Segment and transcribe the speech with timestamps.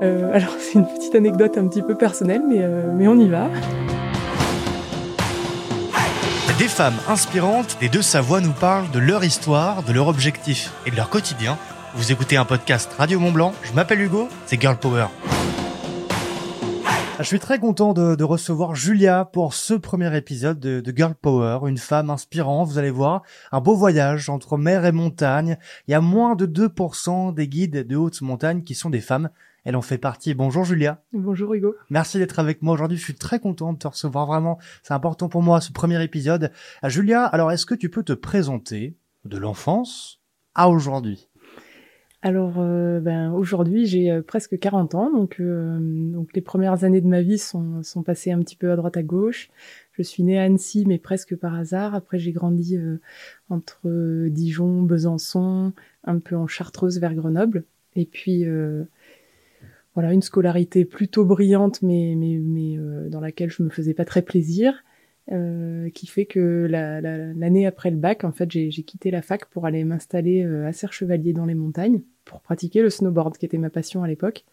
[0.00, 3.28] Euh, alors c'est une petite anecdote un petit peu personnelle, mais, euh, mais on y
[3.28, 3.48] va.
[6.58, 10.90] Des femmes inspirantes des deux Savoie nous parlent de leur histoire, de leur objectif et
[10.90, 11.56] de leur quotidien.
[11.94, 15.06] Vous écoutez un podcast Radio Mont Blanc, je m'appelle Hugo, c'est Girl Power.
[17.20, 21.14] Je suis très content de, de, recevoir Julia pour ce premier épisode de, de, Girl
[21.14, 23.22] Power, une femme inspirante, vous allez voir,
[23.52, 25.58] un beau voyage entre mer et montagne.
[25.86, 29.30] Il y a moins de 2% des guides de haute montagne qui sont des femmes.
[29.68, 30.32] Elle en fait partie.
[30.32, 31.04] Bonjour Julia.
[31.12, 31.74] Bonjour Hugo.
[31.90, 32.96] Merci d'être avec moi aujourd'hui.
[32.96, 34.58] Je suis très content de te recevoir vraiment.
[34.82, 36.52] C'est important pour moi ce premier épisode.
[36.84, 40.22] Euh, Julia, alors est-ce que tu peux te présenter de l'enfance
[40.54, 41.28] à aujourd'hui?
[42.22, 47.02] Alors, euh, ben, aujourd'hui, j'ai euh, presque 40 ans, donc, euh, donc les premières années
[47.02, 49.50] de ma vie sont, sont passées un petit peu à droite à gauche.
[49.92, 51.94] Je suis née à Annecy, mais presque par hasard.
[51.94, 52.78] Après, j'ai grandi
[53.50, 57.64] entre Dijon, Besançon, un peu en Chartreuse vers Grenoble.
[57.96, 58.46] Et puis,
[59.98, 62.78] voilà, une scolarité plutôt brillante, mais, mais
[63.08, 64.84] dans laquelle je me faisais pas très plaisir.
[65.30, 69.44] Euh, qui fait que l'année la, après le bac, en fait, j'ai quitté la fac
[69.46, 73.58] pour aller m'installer euh, à Serre-Chevalier dans les montagnes pour pratiquer le snowboard, qui était
[73.58, 74.46] ma passion à l'époque.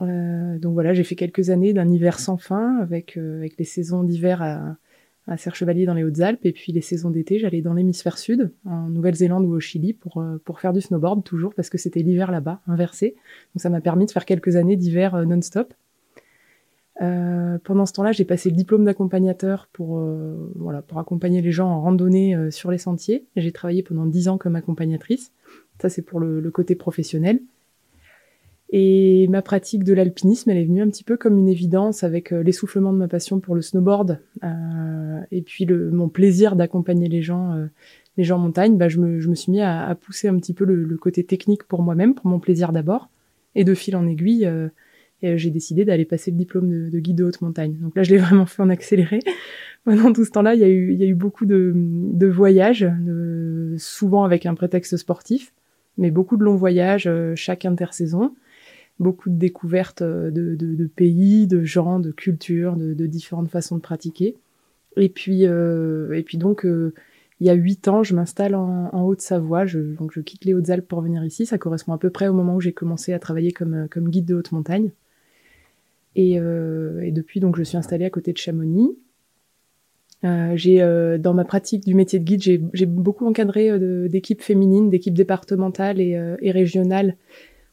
[0.00, 3.64] Euh, donc voilà, j'ai fait quelques années d'un hiver sans fin avec, euh, avec les
[3.64, 4.76] saisons d'hiver à,
[5.26, 8.88] à Serre-Chevalier dans les Hautes-Alpes et puis les saisons d'été, j'allais dans l'hémisphère sud, en
[8.88, 12.60] Nouvelle-Zélande ou au Chili pour, pour faire du snowboard toujours parce que c'était l'hiver là-bas,
[12.66, 13.14] inversé.
[13.54, 15.74] Donc ça m'a permis de faire quelques années d'hiver non-stop.
[17.00, 20.52] Euh, pendant ce temps-là, j'ai passé le diplôme d'accompagnateur pour euh,
[20.96, 23.24] accompagner les gens en randonnée euh, sur les sentiers.
[23.36, 25.32] J'ai travaillé pendant dix ans comme accompagnatrice.
[25.80, 27.40] Ça, c'est pour le, côté professionnel.
[28.72, 32.32] Et ma pratique de l'alpinisme, elle est venue un petit peu comme une évidence avec
[32.32, 34.20] euh, l'essoufflement de ma passion pour le snowboard
[35.30, 37.68] et puis le, mon plaisir d'accompagner les gens
[38.16, 38.76] les gens en montagne.
[38.76, 40.96] Bah, je, me, je me suis mis à, à pousser un petit peu le, le
[40.96, 43.08] côté technique pour moi-même, pour mon plaisir d'abord,
[43.54, 44.48] et de fil en aiguille
[45.22, 47.76] et euh, j'ai décidé d'aller passer le diplôme de, de, guide de haute montagne.
[47.80, 49.20] Donc là, je l'ai vraiment fait en accéléré.
[49.84, 52.82] Pendant tout ce temps-là, il y a eu, y a eu beaucoup de, de voyages,
[53.00, 55.52] de, souvent avec un prétexte sportif,
[55.98, 58.34] mais beaucoup de longs voyages euh, chaque intersaison,
[59.02, 64.36] beaucoup de découvertes euh, de, pays, de gens, de cultures, de, différentes façons de pratiquer.
[64.96, 66.94] Et puis, euh, et puis donc, euh,
[67.40, 69.66] il y a huit ans, je m'installe en, Haute-Savoie.
[69.66, 71.44] Je, donc, je quitte les Hautes-Alpes pour venir ici.
[71.44, 74.34] Ça correspond à peu près au moment où j'ai commencé à travailler comme, guide de
[74.34, 74.90] haute montagne.
[76.14, 78.96] Et, depuis, donc, je suis installée à côté de Chamonix.
[80.22, 82.42] Dans ma pratique du métier de guide,
[82.72, 83.76] j'ai beaucoup encadré
[84.08, 87.16] d'équipes féminines, d'équipes départementales et, et, régionales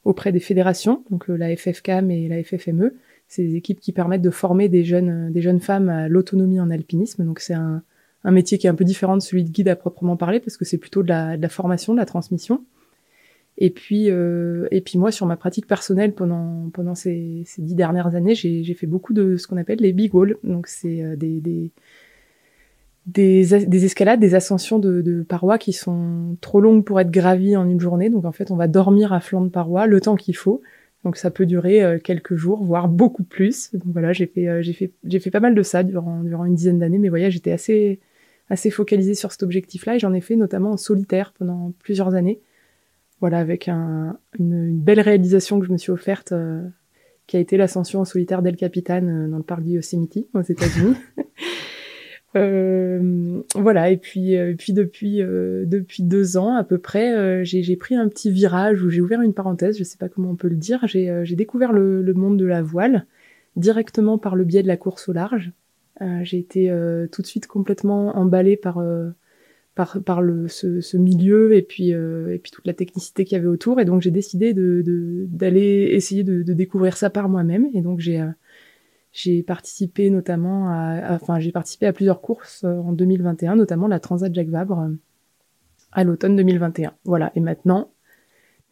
[0.10, 2.96] auprès des fédérations, donc la FFCAM et la FFME.
[3.28, 6.72] C'est des équipes qui permettent de former des jeunes, des jeunes femmes à l'autonomie en
[6.72, 7.24] alpinisme.
[7.24, 7.84] Donc c'est un,
[8.26, 10.66] métier qui est un peu différent de celui de guide à proprement parler parce que
[10.66, 12.66] c'est plutôt de la, formation, de la transmission.
[13.60, 18.16] Et puis, euh, et puis moi, sur ma pratique personnelle pendant pendant ces, dix dernières
[18.16, 20.38] années, j'ai fait beaucoup de ce qu'on appelle les big walls.
[20.44, 21.72] Donc c'est euh, des
[23.14, 27.56] des, des, escalades, des ascensions de, de, parois qui sont trop longues pour être gravies
[27.56, 28.10] en une journée.
[28.10, 30.62] Donc en fait, on va dormir à flanc de paroi le temps qu'il faut.
[31.04, 33.74] Donc ça peut durer euh, quelques jours, voire beaucoup plus.
[33.74, 36.46] Donc voilà, j'ai fait, euh, j'ai fait, j'ai fait pas mal de ça durant, durant
[36.46, 36.98] une dizaine d'années.
[36.98, 38.00] Mais voyages, j'étais assez,
[38.50, 42.42] assez focalisée sur cet objectif-là et j'en ai fait notamment en solitaire pendant plusieurs années
[43.20, 46.62] voilà, avec un, une, belle réalisation que je me suis offerte, euh,
[47.28, 50.96] qui a été l'ascension en solitaire d'El Capitan dans le parc du Yosemite aux États-Unis.
[52.36, 57.96] euh, voilà, et puis, euh, puis depuis depuis deux ans à peu près, j'ai pris
[57.96, 60.56] un petit virage où j'ai ouvert une parenthèse, je sais pas comment on peut le
[60.56, 60.86] dire.
[60.86, 63.06] J'ai découvert le, le, monde de la voile
[63.56, 65.52] directement par le biais de la course au large.
[66.24, 66.74] j'ai été
[67.12, 68.80] tout de suite complètement emballée par
[69.80, 73.38] par, par le, ce, ce, milieu et puis, euh, et puis toute la technicité qu'il
[73.38, 73.80] y avait autour.
[73.80, 77.70] Et donc j'ai décidé d'aller de, d'aller essayer de, de, découvrir ça par moi-même.
[77.74, 78.28] Et donc j'ai euh,
[79.12, 84.00] j'ai participé notamment à, enfin j'ai participé à plusieurs courses euh, en 2021, notamment la
[84.00, 84.96] Transat Jacques Vabre euh,
[85.92, 86.94] à l'automne 2021.
[87.06, 87.32] Voilà.
[87.36, 87.92] Et maintenant,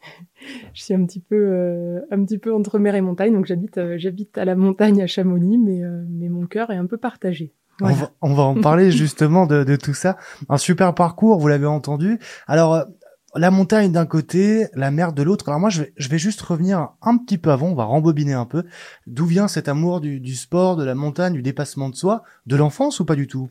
[0.74, 3.34] je suis un petit peu euh, un petit peu entre mer et montagne.
[3.34, 6.98] Donc j'habite j'habite à la montagne à Chamonix, mais mais mon cœur est un peu
[6.98, 7.54] partagé.
[7.82, 10.18] On, va, on, va, en parler justement de, de, tout ça.
[10.50, 12.20] Un super parcours, vous l'avez entendu.
[12.48, 12.84] Alors, euh,
[13.38, 15.48] la montagne d'un côté, la mer de l'autre.
[15.50, 18.34] Alors moi, je vais, je vais juste revenir un petit peu avant, on va rembobiner
[18.34, 18.64] un peu.
[19.06, 22.56] D'où vient cet amour du, du sport, de la montagne, du dépassement de soi De
[22.56, 23.50] l'enfance ou pas du tout?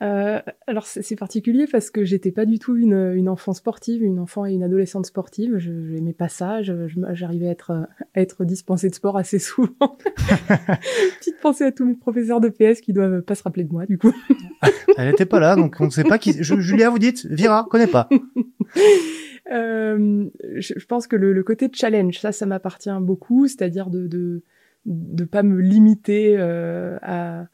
[0.00, 4.20] Euh, alors c'est particulier parce que j'étais pas du tout une, une, enfant sportive, une
[4.20, 5.58] enfant et une adolescente sportive.
[5.58, 6.62] Je n'aimais pas ça.
[6.62, 7.72] J'arrivais à être,
[8.14, 9.98] à être dispensée de sport assez souvent.
[11.18, 13.86] Petite pensée à tous mes professeurs de PS qui doivent pas se rappeler de moi
[13.86, 14.12] du coup.
[14.96, 16.32] Elle n'était pas là, donc on ne sait pas qui.
[16.42, 18.08] Je, Julia, vous dites Vira, connais pas.
[19.52, 24.06] euh, je, je, pense que le, le, côté challenge, ça, ça m'appartient beaucoup, c'est-à-dire de,
[24.06, 24.42] de
[24.88, 27.46] de pas me limiter euh, à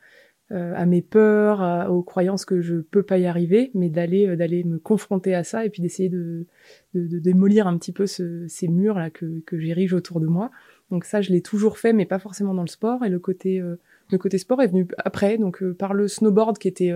[0.51, 4.63] à mes peurs, aux croyances que je peux pas y arriver, mais d'aller euh, d'aller
[4.65, 6.47] me confronter à ça et puis d'essayer de,
[6.95, 10.27] de, de, démolir un petit peu ce, ces murs là que, que j'érige autour de
[10.27, 10.51] moi.
[10.91, 13.05] Donc ça, je l'ai toujours fait, mais pas forcément dans le sport.
[13.05, 13.77] Et le côté euh,
[14.11, 16.93] le côté sport est venu après, donc par le snowboard qui était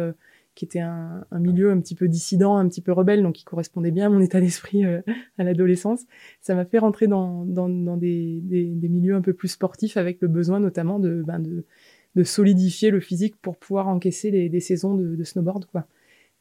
[0.54, 3.44] qui était un, un, milieu un petit peu dissident, un petit peu rebelle, donc qui
[3.44, 6.02] correspondait bien à mon état d'esprit à l'adolescence.
[6.40, 9.96] Ça m'a fait rentrer dans, dans, dans des, des, des, milieux un peu plus sportifs
[9.96, 11.64] avec le besoin notamment de, ben de,
[12.18, 15.86] de solidifier le physique pour pouvoir encaisser des, des saisons de, snowboard, quoi.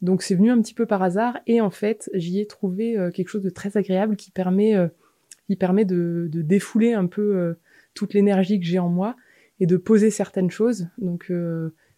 [0.02, 3.10] Donc c'est venu un petit peu par hasard et en fait j'y ai trouvé euh,
[3.10, 4.88] quelque chose de très agréable qui permet, euh,
[5.48, 7.54] qui permet de, défouler un peu euh,
[7.94, 9.16] toute l'énergie que j'ai en moi
[9.60, 10.88] et de poser certaines choses.
[10.98, 11.32] Donc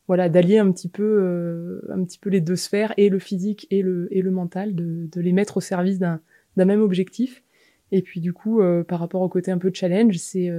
[0.07, 3.81] voilà, d'allier un petit peu, un petit peu les deux sphères et le physique et
[3.81, 6.21] le et le mental, de, de les mettre au service d'un
[6.57, 7.43] d'un même objectif.
[7.91, 10.49] Et puis du coup, par rapport au côté un peu challenge, c'est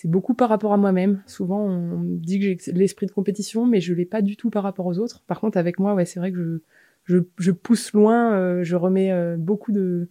[0.00, 1.24] c'est beaucoup par rapport à moi-même.
[1.26, 4.62] Souvent, on dit que j'ai l'esprit de compétition, mais je l'ai pas du tout par
[4.62, 5.24] rapport aux autres.
[5.26, 6.62] Par contre, avec moi, ouais, c'est vrai que
[7.02, 10.08] je, je, pousse loin, euh, je remets euh, beaucoup de,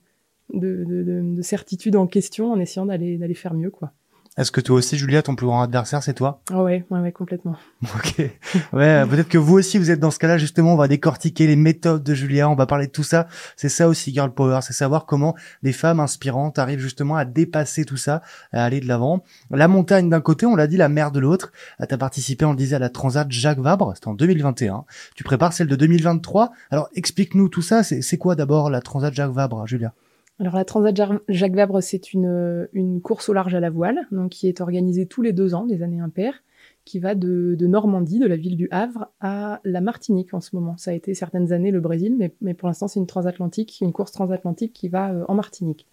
[0.54, 3.94] de, de, de certitude en question en essayant d'aller d'aller faire mieux, quoi.
[4.38, 6.42] Est-ce que toi aussi, Julia, ton plus grand adversaire, c'est toi?
[6.54, 7.56] Oh ouais, ouais, ouais, complètement.
[7.96, 8.30] Ok.
[8.72, 10.38] Ouais, peut-être que vous aussi, vous êtes dans ce cas-là.
[10.38, 12.48] Justement, on va décortiquer les méthodes de Julia.
[12.48, 13.28] On va parler de tout ça.
[13.56, 14.60] C'est ça aussi, Girl Power.
[14.62, 18.88] C'est savoir comment des femmes inspirantes arrivent justement à dépasser tout ça, à aller de
[18.88, 19.24] l'avant.
[19.50, 21.52] La montagne d'un côté, on l'a dit, la mer de l'autre.
[21.80, 23.94] Ah, t'as participé, on le disait, à la Transat Jacques Vabre.
[23.96, 24.86] C'était en 2021.
[25.16, 26.52] Tu prépares celle de 2023.
[26.70, 27.82] Alors, explique-nous tout ça.
[27.84, 29.94] C'est quoi d'abord la Transat Jacques Vabre, Julia?
[30.40, 30.96] Alors la Transat
[31.30, 35.08] Jacques Vabre, c'est une, une course au large à la voile, donc qui est organisée
[35.08, 36.44] tous les deux ans, des années impaires,
[36.86, 40.56] qui va de, de, Normandie, de la ville du Havre, à la Martinique en ce
[40.56, 40.78] moment.
[40.78, 43.92] Ça a été certaines années le Brésil, mais, mais pour l'instant c'est une transatlantique, une
[43.92, 45.88] course transatlantique qui va euh, en Martinique.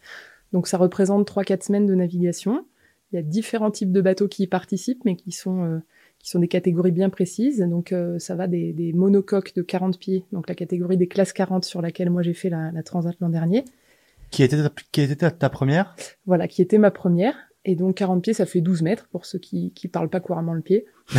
[0.52, 2.66] Donc ça représente 3-4 semaines de navigation.
[3.12, 5.78] Il y a différents types de bateaux qui y participent, mais qui sont euh,
[6.18, 7.60] qui sont des catégories bien précises.
[7.60, 11.32] Donc euh, ça va des, des, monocoques de 40 pieds, donc la catégorie des classes
[11.32, 13.64] 40 sur laquelle moi j'ai fait la, la Transat l'an dernier,
[14.34, 15.94] qui était, ta, qui était ta première?
[16.26, 17.34] Voilà, qui était ma première.
[17.64, 20.54] Et donc 40 pieds, ça fait 12 mètres pour ceux qui qui parlent pas couramment
[20.54, 20.86] le pied.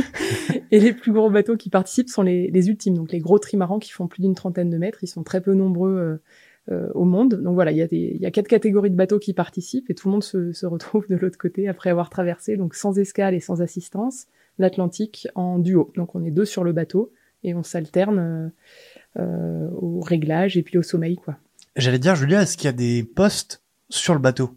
[0.70, 3.78] et les plus gros bateaux qui participent sont les, les ultimes, donc les gros trimarans
[3.78, 5.02] qui font plus d'une trentaine de mètres.
[5.02, 6.22] Ils sont très peu nombreux
[6.70, 7.34] euh, euh, au monde.
[7.34, 9.90] Donc voilà, il y, a des, il y a quatre catégories de bateaux qui participent
[9.90, 12.98] et tout le monde se, se retrouve de l'autre côté après avoir traversé, donc sans
[12.98, 14.26] escale et sans assistance,
[14.58, 15.92] l'Atlantique en duo.
[15.96, 17.12] Donc on est deux sur le bateau
[17.42, 21.38] et on s'alterne euh, euh au réglage et puis au sommeil, quoi.
[21.78, 24.50] J'allais dire, Julia, est-ce qu'il y a des postes sur le bateau?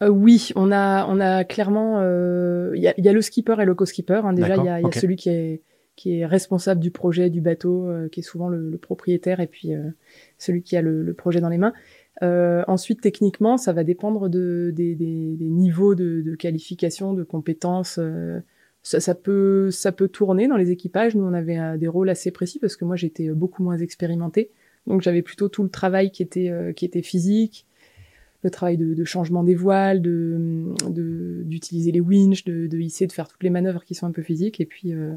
[0.00, 3.56] Euh, oui, on a, on a clairement, euh, il y, a, y, a, le skipper
[3.60, 4.20] et le co-skipper.
[4.24, 4.32] Hein.
[4.32, 5.62] Déjà, il y a, y a celui qui est,
[5.96, 9.48] qui est responsable du projet du bateau, euh, qui est souvent le, le, propriétaire, et
[9.48, 9.72] puis
[10.38, 11.72] celui qui a le, le, projet dans les mains.
[12.22, 17.98] Ensuite, techniquement, ça va dépendre de, des, des, des niveaux de, de, qualification, de compétences.
[18.82, 21.16] Ça, ça, peut, ça peut tourner dans les équipages.
[21.16, 24.52] Nous, on avait des rôles assez précis parce que moi, j'étais beaucoup moins expérimentée.
[24.90, 26.72] Donc j'avais plutôt tout le travail qui était euh,
[27.02, 27.64] physique,
[28.42, 33.50] le travail de, changement des voiles, d'utiliser les winches, de, hisser, de faire toutes les
[33.50, 34.60] manœuvres qui sont un peu physiques.
[34.60, 35.14] Et puis euh,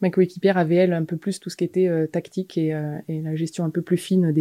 [0.00, 2.72] ma coéquipière avait elle un peu plus tout ce qui était euh, tactique et,
[3.08, 4.32] la gestion un peu plus fine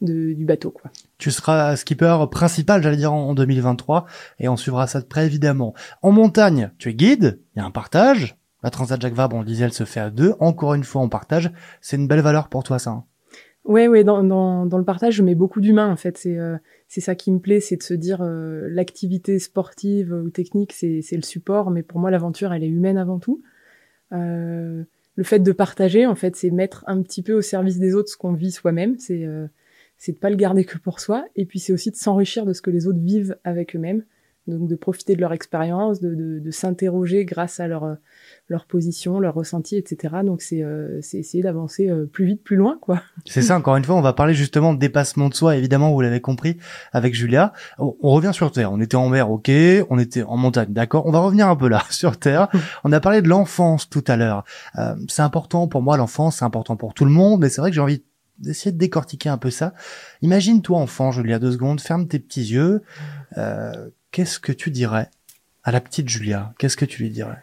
[0.00, 0.74] du bateau.
[1.16, 4.06] Tu seras skipper principal, j'allais dire en 2023,
[4.38, 5.74] et on suivra ça de près évidemment.
[6.02, 9.40] En montagne, tu es guide, il y a un partage, la Transat Jacques Vabre, on
[9.40, 10.34] le disait, elle se fait à deux.
[10.40, 11.52] Encore une fois, on partage.
[11.80, 12.90] C'est une belle valeur pour toi, ça.
[12.90, 13.04] Hein
[13.64, 14.04] ouais.
[14.04, 15.90] Dans, dans, le partage, je mets beaucoup d'humain.
[15.90, 16.56] En fait, c'est euh,
[16.88, 21.04] c'est ça qui me plaît, c'est de se dire euh, l'activité sportive ou technique, c'est
[21.12, 23.42] le support, mais pour moi, l'aventure, elle est humaine avant tout.
[24.12, 24.82] Euh,
[25.14, 28.08] le fait de partager, en fait, c'est mettre un petit peu au service des autres
[28.08, 28.98] ce qu'on vit soi-même.
[28.98, 29.26] C'est
[30.00, 31.26] c'est de pas le garder que pour soi.
[31.34, 34.04] Et puis, c'est aussi de s'enrichir de ce que les autres vivent avec eux-mêmes.
[34.48, 37.98] Donc, de profiter de leur expérience, de, de, de s'interroger grâce à leur
[38.48, 40.16] leur position, leur ressenti, etc.
[40.24, 43.02] Donc c'est euh, c'est essayer d'avancer euh, plus vite, plus loin, quoi.
[43.26, 43.56] C'est ça.
[43.56, 45.56] Encore une fois, on va parler justement de dépassement de soi.
[45.56, 46.56] Évidemment, vous l'avez compris
[46.92, 47.52] avec Julia.
[47.78, 48.72] On, revient sur terre.
[48.72, 49.50] On était en mer, ok.
[49.90, 51.06] On était en montagne, d'accord.
[51.06, 52.48] On va revenir un peu là sur terre.
[52.84, 54.44] on a parlé de l'enfance tout à l'heure.
[54.78, 57.40] Euh, c'est important pour moi l'enfance, c'est important pour tout le monde.
[57.40, 58.02] Mais c'est vrai que j'ai envie
[58.38, 59.74] d'essayer de décortiquer un peu ça.
[60.22, 61.80] Imagine toi enfant, Julia, deux secondes.
[61.80, 62.82] Ferme tes petits yeux.
[63.36, 65.08] Euh, Qu'est-ce que tu dirais
[65.64, 66.54] à la petite Julia?
[66.58, 67.38] Qu'est-ce que tu lui dirais?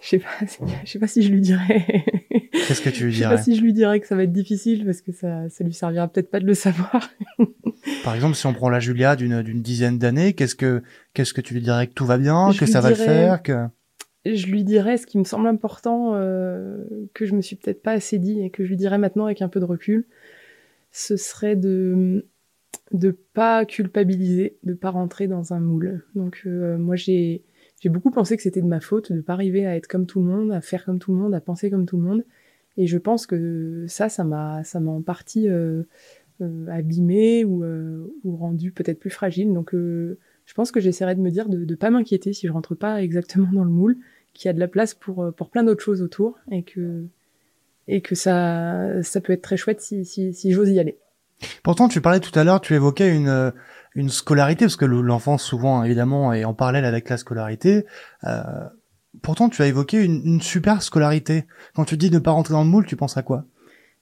[0.00, 0.28] Je sais pas,
[0.84, 1.86] je sais pas si je lui dirais.
[2.52, 4.24] Qu'est-ce que tu lui dirais Je sais pas si je lui dirais que ça va
[4.24, 7.10] être difficile parce que ça, ça lui servira peut-être pas de le savoir.
[8.04, 10.82] Par exemple, si on prend la Julia d'une d'une dizaine d'années, qu'est-ce que
[11.14, 11.86] qu'est-ce que tu lui dirais?
[11.86, 13.66] Que tout va bien, que ça va le faire, que
[14.24, 17.92] je lui dirais ce qui me semble important, euh, que je me suis peut-être pas
[17.92, 20.06] assez dit et que je lui dirais maintenant avec un peu de recul,
[20.90, 22.26] ce serait de
[22.92, 26.04] de pas culpabiliser, de pas rentrer dans un moule.
[26.14, 27.42] Donc euh, moi j'ai
[27.80, 30.20] j'ai beaucoup pensé que c'était de ma faute de pas arriver à être comme tout
[30.20, 32.24] le monde, à faire comme tout le monde, à penser comme tout le monde.
[32.78, 35.82] Et je pense que ça, ça m'a ça m'a en partie euh,
[36.42, 39.52] euh abîmé ou, euh, ou rendu peut-être plus fragile.
[39.52, 42.74] Donc je pense que j'essaierai de me dire de ne pas m'inquiéter si je rentre
[42.74, 43.98] pas exactement dans le moule,
[44.34, 47.04] qu'il y a de la place pour pour plein d'autres choses autour et que
[47.88, 50.98] et que ça ça peut être très chouette si, si j'ose y aller.
[51.62, 53.50] Pourtant, tu parlais tout à l'heure, tu évoquais une euh,
[53.96, 57.86] une scolarité parce que l'enfant souvent évidemment est en parallèle avec la scolarité.
[58.24, 58.42] Euh,
[59.22, 61.44] pourtant, tu as évoqué une, super scolarité.
[61.74, 63.46] Quand tu dis ne pas rentrer dans le moule, tu penses à quoi?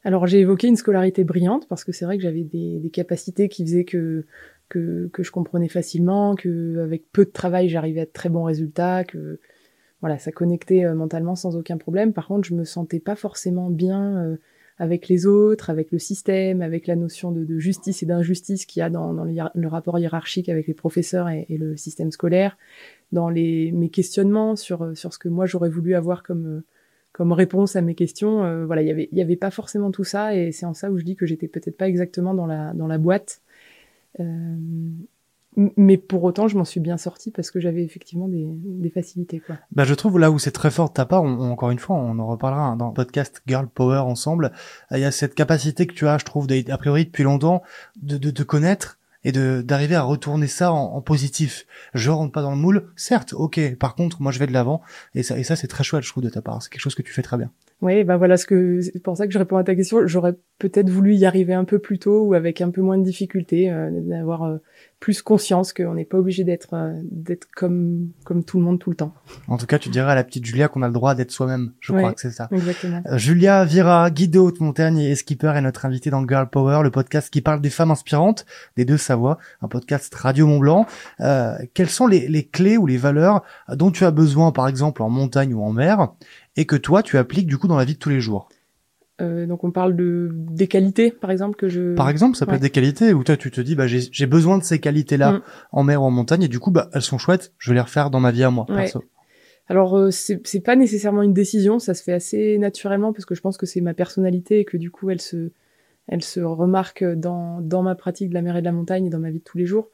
[0.02, 3.64] Alors j'ai évoqué une scolarité brillante parce que c'est vrai que j'avais des, capacités qui
[3.64, 4.26] faisaient que,
[4.68, 9.04] que je comprenais facilement, que avec peu de travail j'arrivais à de très bons résultats,
[9.04, 9.38] que
[10.00, 12.12] voilà ça connectait euh, mentalement sans aucun problème.
[12.12, 14.36] Par contre, je me sentais pas forcément bien.
[14.78, 18.82] Avec les autres, avec le système, avec la notion de, justice et d'injustice qu'il y
[18.82, 22.56] a dans, le, rapport hiérarchique avec les professeurs et, le système scolaire,
[23.12, 26.62] dans les, mes questionnements sur, sur ce que moi j'aurais voulu avoir comme,
[27.12, 28.44] comme réponse à mes questions.
[28.44, 31.04] Euh, voilà, il y avait pas forcément tout ça et c'est en ça où je
[31.04, 33.40] dis que j'étais peut-être pas exactement dans la, dans la boîte.
[34.18, 34.56] Euh,
[35.56, 39.40] mais pour autant, je m'en suis bien sortie parce que j'avais effectivement des, des, facilités.
[39.40, 39.56] Quoi.
[39.72, 42.18] Bah, je trouve là où c'est très fort de ta part, encore une fois, on
[42.18, 44.52] en reparlera hein, dans le podcast Girl Power ensemble.
[44.90, 47.62] Il y a cette capacité que tu as, je trouve, a priori depuis longtemps,
[48.02, 51.66] de, de, de connaître et de d'arriver à retourner ça en, en, positif.
[51.94, 53.76] Je rentre pas dans le moule, certes, ok.
[53.76, 54.82] Par contre, moi, je vais de l'avant
[55.14, 56.62] et ça, et ça, c'est très chouette, je trouve, de ta part.
[56.62, 57.50] C'est quelque chose que tu fais très bien.
[57.82, 60.06] Oui, bah voilà ce que c'est pour ça que je réponds à ta question.
[60.06, 63.04] J'aurais peut-être voulu y arriver un peu plus tôt ou avec un peu moins de
[63.04, 64.56] difficultés, euh, d'avoir euh,
[65.04, 68.88] plus conscience qu'on n'est pas obligé d'être euh, d'être comme comme tout le monde tout
[68.88, 69.12] le temps.
[69.48, 71.72] En tout cas, tu dirais à la petite Julia qu'on a le droit d'être soi-même.
[71.80, 72.48] Je crois que c'est ça.
[72.50, 73.02] Exactement.
[73.04, 76.82] Euh, Julia Vira, guide de haute montagne et skipper est notre invitée dans Girl Power,
[76.82, 78.46] le podcast qui parle des femmes inspirantes
[78.78, 80.86] des deux Savoie, un podcast Radio Mont Blanc.
[81.20, 85.02] Euh, quelles sont les, les clés ou les valeurs dont tu as besoin, par exemple
[85.02, 86.08] en montagne ou en mer,
[86.56, 88.48] et que toi tu appliques du coup dans la vie de tous les jours?
[89.20, 91.94] Euh, donc on parle de des qualités, par exemple que je.
[91.94, 94.58] Par exemple, ça peut être des qualités où toi tu te dis bah j'ai besoin
[94.58, 95.42] de ces qualités-là mm.
[95.72, 97.80] en mer ou en montagne et du coup bah elles sont chouettes, je vais les
[97.80, 98.66] refaire dans ma vie à moi.
[98.66, 99.04] Perso.
[99.68, 103.40] Alors euh, c'est pas nécessairement une décision, ça se fait assez naturellement parce que je
[103.40, 105.52] pense que c'est ma personnalité et que du coup elle se
[106.08, 109.10] elle se remarque dans dans ma pratique de la mer et de la montagne et
[109.10, 109.90] dans ma vie de tous les jours.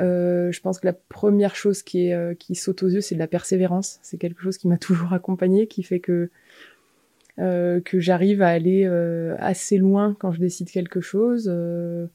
[0.00, 3.14] Euh, je pense que la première chose qui est euh, qui saute aux yeux, c'est
[3.14, 3.98] de la persévérance.
[4.02, 6.30] C'est quelque chose qui m'a toujours accompagné, qui fait que
[7.40, 11.50] euh, que j'arrive à aller euh, assez loin quand je décide quelque chose.
[11.52, 12.06] Euh,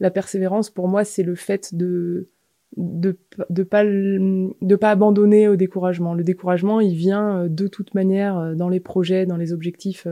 [0.00, 2.28] la persévérance, pour moi, c'est le fait de
[2.76, 3.16] de
[3.48, 6.12] de pas de pas abandonner au découragement.
[6.12, 10.06] Le découragement, il vient de toute manière dans les projets, dans les objectifs,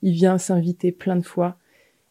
[0.00, 1.58] il vient s'inviter plein de fois.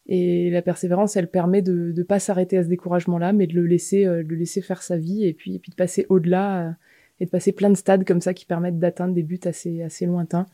[0.06, 3.66] Et la persévérance, elle permet de ne pas s'arrêter à ce découragement-là, mais de le
[3.66, 6.76] laisser, le laisser faire sa vie et puis, et puis de passer au-delà
[7.18, 10.06] et de passer plein de stades comme ça qui permettent d'atteindre des buts assez, assez
[10.06, 10.46] lointains.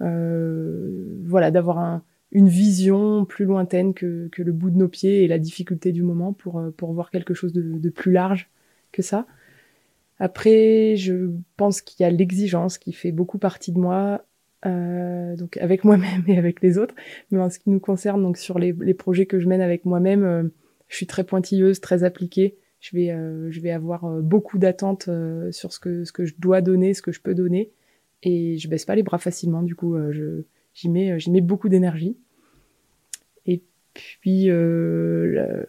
[0.00, 5.28] Euh, voilà, d'avoir un, une vision plus lointaine que, le bout de nos pieds et
[5.28, 8.50] la difficulté du moment pour, euh, pour voir quelque chose de, plus large
[8.90, 9.26] que ça.
[10.18, 14.24] Après, je pense qu'il y a l'exigence qui fait beaucoup partie de moi,
[14.66, 16.94] euh, donc avec moi-même et avec les autres.
[17.30, 20.50] Mais en ce qui nous concerne, donc sur les, projets que je mène avec moi-même,
[20.88, 22.56] je suis très pointilleuse, très appliquée.
[22.80, 23.16] Je vais,
[23.50, 25.08] je vais avoir beaucoup d'attentes
[25.50, 27.70] sur ce que, ce que je dois donner, ce que je peux donner
[28.22, 29.62] et je baisse pas les bras facilement.
[29.62, 32.16] Du coup, euh, je j'y mets j'y mets beaucoup d'énergie.
[33.46, 33.62] Et
[33.94, 35.64] puis euh,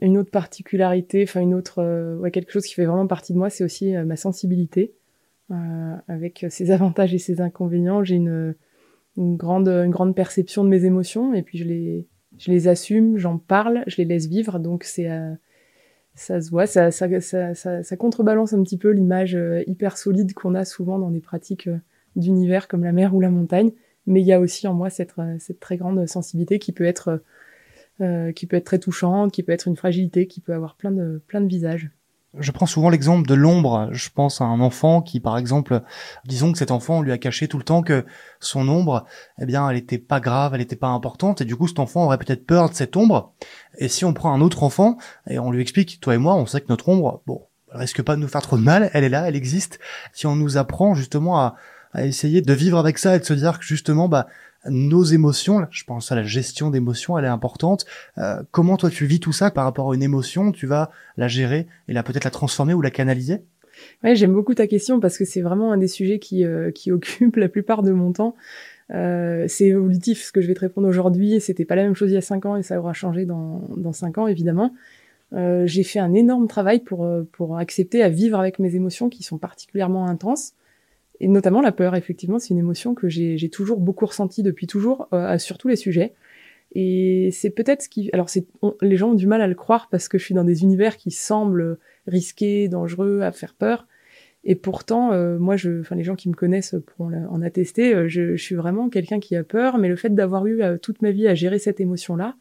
[0.00, 3.38] une autre particularité, enfin une autre euh, ouais, quelque chose qui fait vraiment partie de
[3.38, 4.94] moi, c'est aussi ma sensibilité.
[6.08, 8.54] avec ses avantages et ses inconvénients, j'ai une,
[9.16, 12.06] une grande une grande perception de mes émotions et puis je les
[12.38, 14.58] je les assume, j'en parle, je les laisse vivre.
[14.58, 15.08] Donc c'est
[16.16, 16.90] ça se voit, ça,
[17.98, 21.78] contrebalance un petit peu l'image euh, hyper solide qu'on a souvent dans des pratiques euh,
[22.16, 23.70] d'univers comme la mer ou la montagne.
[24.06, 27.22] Mais il y a aussi en moi cette, euh, très grande sensibilité qui peut être,
[28.34, 31.46] qui peut être très touchante, qui peut être une fragilité, qui peut avoir plein de
[31.46, 31.90] visages
[32.38, 33.88] je prends souvent l'exemple de l'ombre.
[33.92, 35.82] Je pense à un enfant qui, par exemple,
[36.24, 38.04] disons que cet enfant lui a caché tout le temps que
[38.40, 39.04] son ombre,
[39.40, 42.04] eh bien, elle était pas grave, elle était pas importante, et du coup, cet enfant
[42.04, 43.34] aurait peut-être peur de cette ombre.
[43.78, 46.46] Et si on prend un autre enfant et on lui explique, toi et moi, on
[46.46, 49.04] sait que notre ombre, bon, elle risque pas de nous faire trop de mal, elle
[49.04, 49.78] est là, elle existe.
[50.12, 51.56] Si on nous apprend justement à,
[51.96, 54.28] à essayer de vivre avec ça et de se dire que justement, bah,
[54.68, 57.86] nos émotions, je pense à la gestion d'émotions, elle est importante.
[58.18, 60.52] Euh, comment toi tu vis tout ça par rapport à une émotion?
[60.52, 63.38] Tu vas la gérer et la peut-être la transformer ou la canaliser?
[64.04, 67.36] Ouais, j'aime beaucoup ta question parce que c'est vraiment un des sujets qui, euh, occupe
[67.36, 68.36] la plupart de mon temps.
[68.92, 71.40] Euh, c'est évolutif ce que je vais te répondre aujourd'hui.
[71.40, 73.66] C'était pas la même chose il y a cinq ans et ça aura changé dans
[73.74, 74.74] dans cinq ans évidemment.
[75.32, 79.38] J'ai fait un énorme travail pour pour accepter à vivre avec mes émotions qui sont
[79.38, 80.52] particulièrement intenses
[81.20, 81.94] et notamment la peur.
[81.94, 85.76] Effectivement, c'est une émotion que j'ai toujours beaucoup ressentie depuis toujours euh, sur tous les
[85.76, 86.14] sujets.
[86.72, 88.28] Et c'est peut-être ce qui, alors
[88.82, 90.96] les gens ont du mal à le croire parce que je suis dans des univers
[90.96, 93.86] qui semblent risqués, dangereux, à faire peur.
[94.44, 97.94] Et pourtant, euh, moi, je, enfin, les gens qui me connaissent pourront en attester.
[97.94, 101.10] Euh, je, suis vraiment quelqu'un qui a peur, mais le fait d'avoir eu toute ma
[101.10, 102.36] vie à gérer cette émotion-là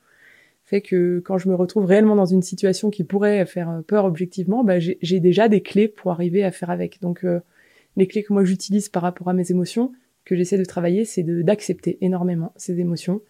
[0.68, 4.64] fait que quand je me retrouve réellement dans une situation qui pourrait faire peur objectivement,
[4.64, 7.00] bah, j'ai déjà des clés pour arriver à faire avec.
[7.02, 7.24] Donc,
[7.98, 9.92] les clés que moi j'utilise par rapport à mes émotions,
[10.26, 13.22] que j'essaie de travailler, c'est d'accepter énormément ces émotions.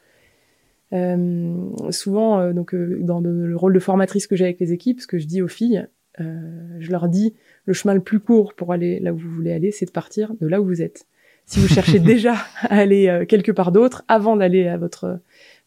[1.92, 5.28] souvent, donc dans le rôle de formatrice que j'ai avec les équipes, ce que je
[5.28, 7.34] dis aux filles, je leur dis
[7.66, 10.34] le chemin le plus court pour aller là où vous voulez aller, c'est de partir
[10.40, 11.06] de là où vous êtes.
[11.46, 15.20] Si vous cherchez déjà à aller euh, quelque part d'autre avant d'aller à votre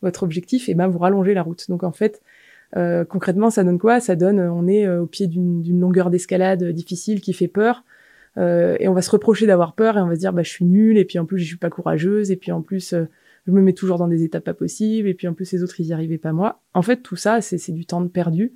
[0.03, 1.69] votre objectif, et eh ben vous rallongez la route.
[1.69, 2.23] Donc en fait,
[2.77, 3.99] euh, concrètement, ça donne quoi?
[3.99, 7.85] Ça donne, on est euh, au pied d'une longueur d'escalade difficile qui fait peur,
[8.39, 10.51] euh, et on va se reprocher d'avoir peur et on va se dire bah je
[10.51, 13.53] suis nulle, et puis en plus je suis pas courageuse, et puis en plus je
[13.53, 15.87] me mets toujours dans des étapes pas possibles, et puis en plus les autres ils
[15.87, 16.63] y arrivaient pas moi.
[16.75, 18.55] En fait, tout ça c'est du temps perdu.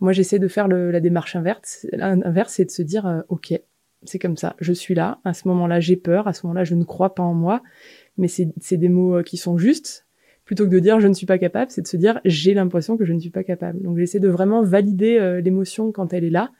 [0.00, 3.58] Moi, j'essaie de faire la démarche inverse, inverse, c'est de se dire, euh, ok,
[4.02, 5.20] c'est comme ça, je suis là.
[5.24, 6.28] À ce moment-là, j'ai peur.
[6.28, 7.62] À ce moment-là, je ne crois pas en moi.
[8.18, 10.06] Mais c'est des mots euh, qui sont justes.
[10.44, 12.98] Plutôt que de dire je ne suis pas capable, c'est de se dire j'ai l'impression
[12.98, 13.80] que je ne suis pas capable.
[13.80, 16.50] Donc j'essaie de vraiment valider euh, l'émotion quand elle est là.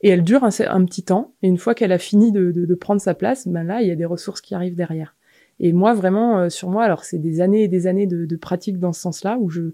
[0.00, 0.50] Et elle dure un,
[0.84, 1.34] petit temps.
[1.42, 3.96] Et une fois qu'elle a fini de, prendre sa place, ben là, il y a
[3.96, 5.16] des ressources qui arrivent derrière.
[5.60, 8.92] Et moi, vraiment, sur moi, alors c'est des années et des années de, pratique dans
[8.92, 9.72] ce sens-là, où je,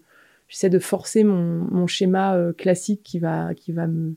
[0.48, 4.14] j'essaie de forcer mon, mon schéma euh, classique qui va qui va me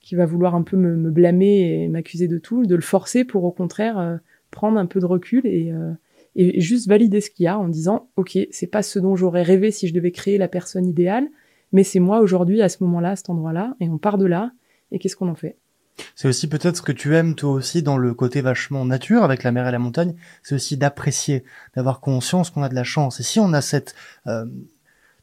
[0.00, 3.24] qui va vouloir un peu me, me blâmer et m'accuser de tout, de le forcer
[3.24, 4.16] pour au contraire euh,
[4.50, 5.92] prendre un peu de recul et, euh,
[6.34, 9.42] et juste valider ce qu'il y a en disant ok c'est pas ce dont j'aurais
[9.42, 11.28] rêvé si je devais créer la personne idéale,
[11.72, 14.52] mais c'est moi aujourd'hui à ce moment-là, à cet endroit-là, et on part de là
[14.92, 15.56] et qu'est-ce qu'on en fait?
[16.14, 19.42] C'est aussi peut-être ce que tu aimes toi aussi dans le côté vachement nature avec
[19.42, 21.44] la mer et la montagne, c'est aussi d'apprécier,
[21.76, 23.20] d'avoir conscience qu'on a de la chance.
[23.20, 23.94] Et si on a cette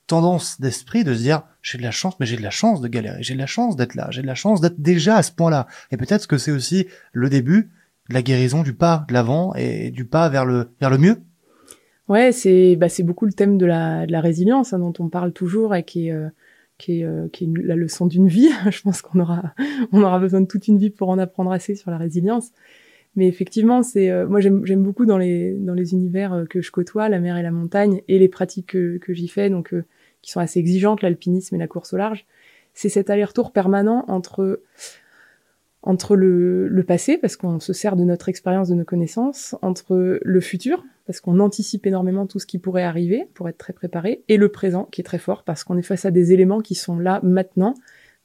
[0.10, 2.88] tendance d'esprit de se dire j'ai de la chance mais j'ai de la chance de
[2.88, 5.32] galérer j'ai de la chance d'être là j'ai de la chance d'être déjà à ce
[5.32, 5.67] point-là.
[5.91, 7.70] Et peut-être que c'est aussi le début
[8.10, 11.17] de la guérison du pas de l'avant et du pas vers le vers le mieux.
[12.10, 15.10] Ouais c'est bah c'est beaucoup le thème de la de la résilience hein, dont on
[15.10, 16.30] parle toujours et qui est euh,
[16.80, 17.28] qui est, euh,
[17.63, 21.20] la leçon d'une vie je pense qu'on aura besoin de toute une vie pour en
[21.20, 22.52] apprendre assez sur la résilience
[23.15, 25.58] mais effectivement, c'est euh, moi j'aime beaucoup dans les
[25.92, 29.50] univers que je côtoie, la mer et la montagne et les pratiques que, j'y fais.
[29.50, 29.74] Donc
[30.22, 32.26] qui sont assez exigeantes, l'alpinisme et la course au large,
[32.74, 34.62] c'est cet aller-retour permanent entre
[36.15, 40.84] le passé, parce qu'on se sert de notre expérience, de nos connaissances, entre le futur,
[41.10, 44.50] parce qu'on anticipe énormément tout ce qui pourrait arriver, pour être très préparé, et le
[44.50, 47.19] présent, qui est très fort, parce qu'on est face à des éléments qui sont là
[47.24, 47.74] maintenant.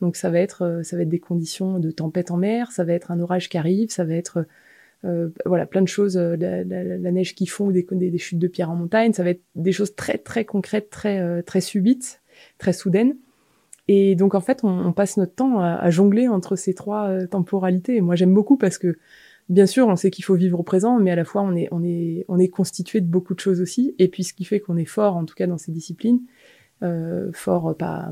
[0.02, 2.92] Donc ça va être, ça va être des conditions de tempête en mer, ça va
[2.92, 4.44] être un orage qui arrive, ça va être
[5.06, 8.48] euh, voilà, plein de choses, euh, la, neige qui fond ou des, des, chutes de
[8.48, 12.20] pierre en montagne, ça va être des choses très très concrètes, très euh, très subites,
[12.58, 13.16] très soudaines.
[13.88, 17.26] Et donc en fait, on, on passe notre temps à, à, jongler entre ces trois
[17.28, 17.96] temporalités.
[17.96, 18.98] Et moi, j'aime beaucoup parce que
[19.48, 21.68] bien sûr, on sait qu'il faut vivre au présent, mais à la fois on est
[21.70, 23.94] on est on est constitué de beaucoup de choses aussi.
[23.98, 26.20] Et puis ce qui fait qu'on est fort, en tout cas dans ces disciplines,
[26.82, 28.10] euh, fort pas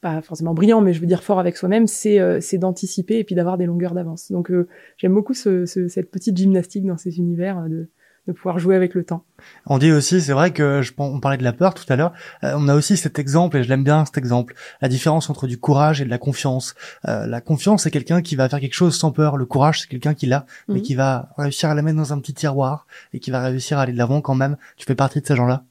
[0.00, 3.34] pas forcément brillant, mais je veux dire fort avec soi-même, c'est euh, d'anticiper et puis
[3.34, 4.30] d'avoir des longueurs d'avance.
[4.30, 7.88] Donc euh, j'aime beaucoup ce, ce, cette petite gymnastique dans ces univers euh, de
[8.26, 9.24] de pouvoir jouer avec le temps.
[9.66, 12.12] On dit aussi, c'est vrai que je, on parlait de la peur tout à l'heure.
[12.42, 14.54] on a aussi cet exemple et je l'aime bien cet exemple.
[14.80, 16.74] La différence entre du courage et de la confiance.
[17.04, 19.36] la confiance, c'est quelqu'un qui va faire quelque chose sans peur.
[19.36, 20.82] Le courage, c'est quelqu'un qui l'a, mais mhm.
[20.82, 23.82] qui va réussir à la mettre dans un petit tiroir et qui va réussir à
[23.82, 24.56] aller de l'avant quand même.
[24.76, 25.64] Tu fais partie de ces gens-là?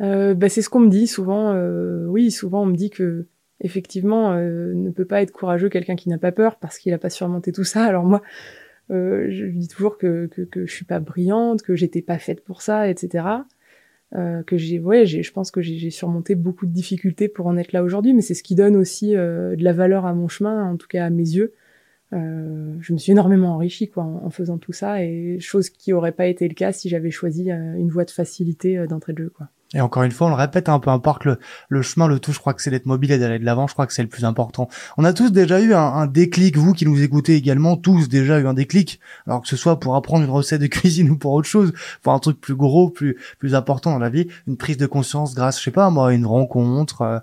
[0.00, 1.52] Euh, bah, c'est ce qu'on me dit souvent.
[1.54, 3.26] Euh, oui, souvent on me dit que
[3.60, 6.98] effectivement, euh, ne peut pas être courageux quelqu'un qui n'a pas peur parce qu'il n'a
[6.98, 7.84] pas surmonté tout ça.
[7.84, 8.22] Alors moi,
[8.92, 12.44] euh, je dis toujours que, que, que je suis pas brillante, que j'étais pas faite
[12.44, 13.26] pour ça, etc.
[14.14, 17.72] Euh, que j'ai, ouais, je pense que j'ai surmonté beaucoup de difficultés pour en être
[17.72, 20.70] là aujourd'hui, mais c'est ce qui donne aussi euh, de la valeur à mon chemin,
[20.70, 21.52] en tout cas à mes yeux.
[22.14, 26.12] Je me suis énormément enrichie quoi en, en, faisant tout ça et chose qui aurait
[26.12, 29.48] pas été le cas si j'avais choisi une voie de facilité d'entrée de jeu quoi.
[29.74, 32.32] Et encore une fois, on le répète, hein, peu importe le, le chemin, le tout,
[32.32, 34.08] je crois que c'est d'être mobile et d'aller de l'avant, je crois que c'est le
[34.08, 34.68] plus important.
[34.98, 38.38] On a tous déjà eu un, un, déclic, vous qui nous écoutez également, tous déjà
[38.38, 41.32] eu un déclic, alors que ce soit pour apprendre une recette de cuisine ou pour
[41.32, 44.76] autre chose, pour un truc plus gros, plus plus important dans la vie, une prise
[44.76, 47.18] de conscience grâce, je sais pas moi, une rencontre, euh,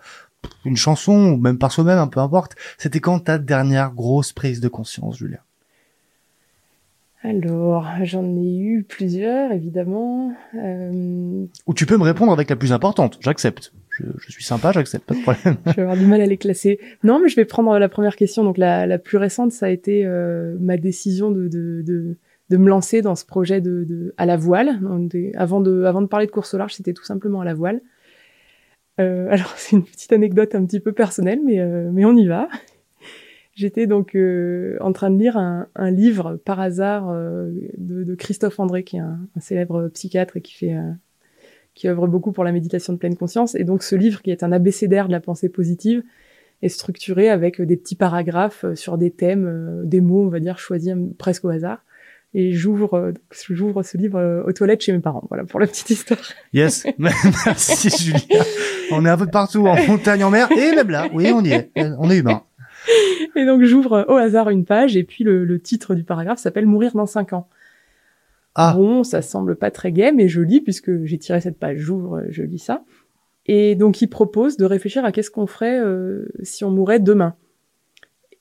[0.66, 2.56] une chanson, ou même par soi-même, un peu importe.
[2.78, 5.40] C'était quand ta dernière grosse prise de conscience, Julia
[7.22, 10.34] Alors, j'en ai eu plusieurs, évidemment.
[10.56, 11.46] Euh...
[11.68, 13.74] Ou tu peux me répondre avec la plus importante, j'accepte.
[13.90, 15.58] Je, je, suis sympa, j'accepte, pas de problème.
[15.66, 16.80] je vais avoir du mal à les classer.
[17.04, 18.46] Non, mais je vais prendre la première question.
[18.46, 22.16] Donc la, la plus récente, ça a été euh, ma décision de, de, de,
[22.50, 24.80] de, me lancer dans ce projet de, de à la voile.
[25.36, 27.82] avant, de, avant de parler de course au large, c'était tout simplement à la voile.
[29.00, 32.28] Euh, alors c'est une petite anecdote un petit peu personnelle, mais, euh, mais on y
[32.28, 32.48] va.
[33.60, 38.16] J'étais donc euh, en train de lire un, un livre par hasard euh, de, de,
[38.16, 40.92] Christophe André, qui est un, un célèbre psychiatre et qui fait euh,
[41.76, 43.56] qui œuvre beaucoup pour la méditation de pleine conscience.
[43.56, 46.04] Et donc ce livre, qui est un abécédaire de la pensée positive,
[46.62, 50.96] est structuré avec des petits paragraphes sur des thèmes, des mots, on va dire, choisis
[51.18, 51.84] presque au hasard.
[52.34, 53.12] Et j'ouvre,
[53.50, 55.26] j'ouvre ce livre aux toilettes chez mes parents.
[55.28, 56.20] Voilà pour la petite histoire.
[56.54, 58.42] Yes, merci Julia.
[58.92, 61.52] On est un peu partout, en montagne, en mer, et même là, oui, on y
[61.52, 62.42] est, on est humain.
[63.36, 66.66] Et donc j'ouvre au hasard une page et puis le, le titre du paragraphe s'appelle
[66.66, 67.48] Mourir dans cinq ans.
[68.56, 68.74] Ah.
[68.76, 72.24] Bon, ça semble pas très gai, mais je lis puisque j'ai tiré cette page, j'ouvre,
[72.30, 72.84] je lis ça.
[73.46, 77.36] Et donc il propose de réfléchir à qu'est-ce qu'on ferait euh, si on mourait demain.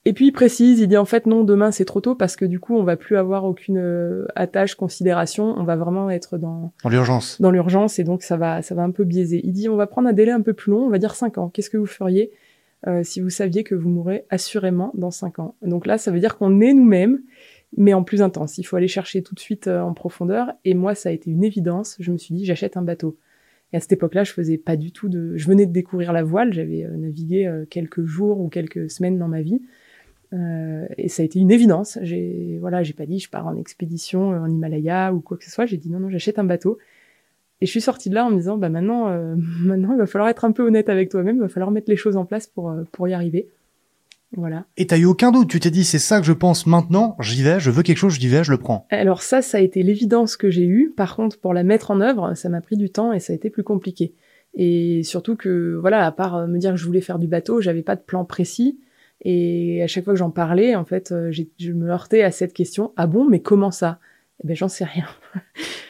[0.04, 2.44] Et puis il précise, il dit en fait non, demain c'est trop tôt parce que
[2.44, 6.72] du coup on va plus avoir aucune euh, attache, considération, on va vraiment être dans
[6.82, 7.40] dans l'urgence.
[7.40, 9.40] Dans l'urgence et donc ça va ça va un peu biaiser.
[9.44, 11.38] Il dit on va prendre un délai un peu plus long, on va dire cinq
[11.38, 11.48] ans.
[11.48, 12.32] Qu'est-ce que vous feriez
[12.86, 15.56] euh, si vous saviez que vous mourrez assurément dans cinq ans.
[15.62, 17.20] Donc là, ça veut dire qu'on est nous-mêmes,
[17.76, 18.58] mais en plus intense.
[18.58, 20.52] Il faut aller chercher tout de suite euh, en profondeur.
[20.64, 21.96] Et moi, ça a été une évidence.
[21.98, 23.18] Je me suis dit, j'achète un bateau.
[23.72, 25.36] Et à cette époque-là, je faisais pas du tout de.
[25.36, 26.52] Je venais de découvrir la voile.
[26.52, 29.60] J'avais euh, navigué quelques jours ou quelques semaines dans ma vie.
[30.32, 31.98] et ça a été une évidence.
[32.02, 35.50] J'ai voilà, j'ai pas dit je pars en expédition en Himalaya ou quoi que ce
[35.50, 35.66] soit.
[35.66, 36.78] J'ai dit non non, j'achète un bateau.
[37.60, 40.06] Et je suis sortie de là en me disant, bah maintenant, euh, maintenant, il va
[40.06, 42.46] falloir être un peu honnête avec toi-même, il va falloir mettre les choses en place
[42.46, 43.48] pour, euh, pour y arriver.
[44.36, 44.66] Voilà.
[44.76, 47.42] Et t'as eu aucun doute, tu t'es dit, c'est ça que je pense maintenant, j'y
[47.42, 48.86] vais, je veux quelque chose, j'y vais, je le prends.
[48.90, 50.92] Alors ça, ça a été l'évidence que j'ai eue.
[50.94, 53.36] Par contre, pour la mettre en œuvre, ça m'a pris du temps et ça a
[53.36, 54.12] été plus compliqué.
[54.54, 57.62] Et surtout que, voilà, à part euh, me dire que je voulais faire du bateau,
[57.62, 58.78] j'avais pas de plan précis.
[59.24, 62.92] Et à chaque fois que j'en parlais, en fait, je me heurtais à cette question,
[62.96, 63.98] ah bon, mais comment ça?
[64.44, 65.06] Eh ben, j'en sais rien.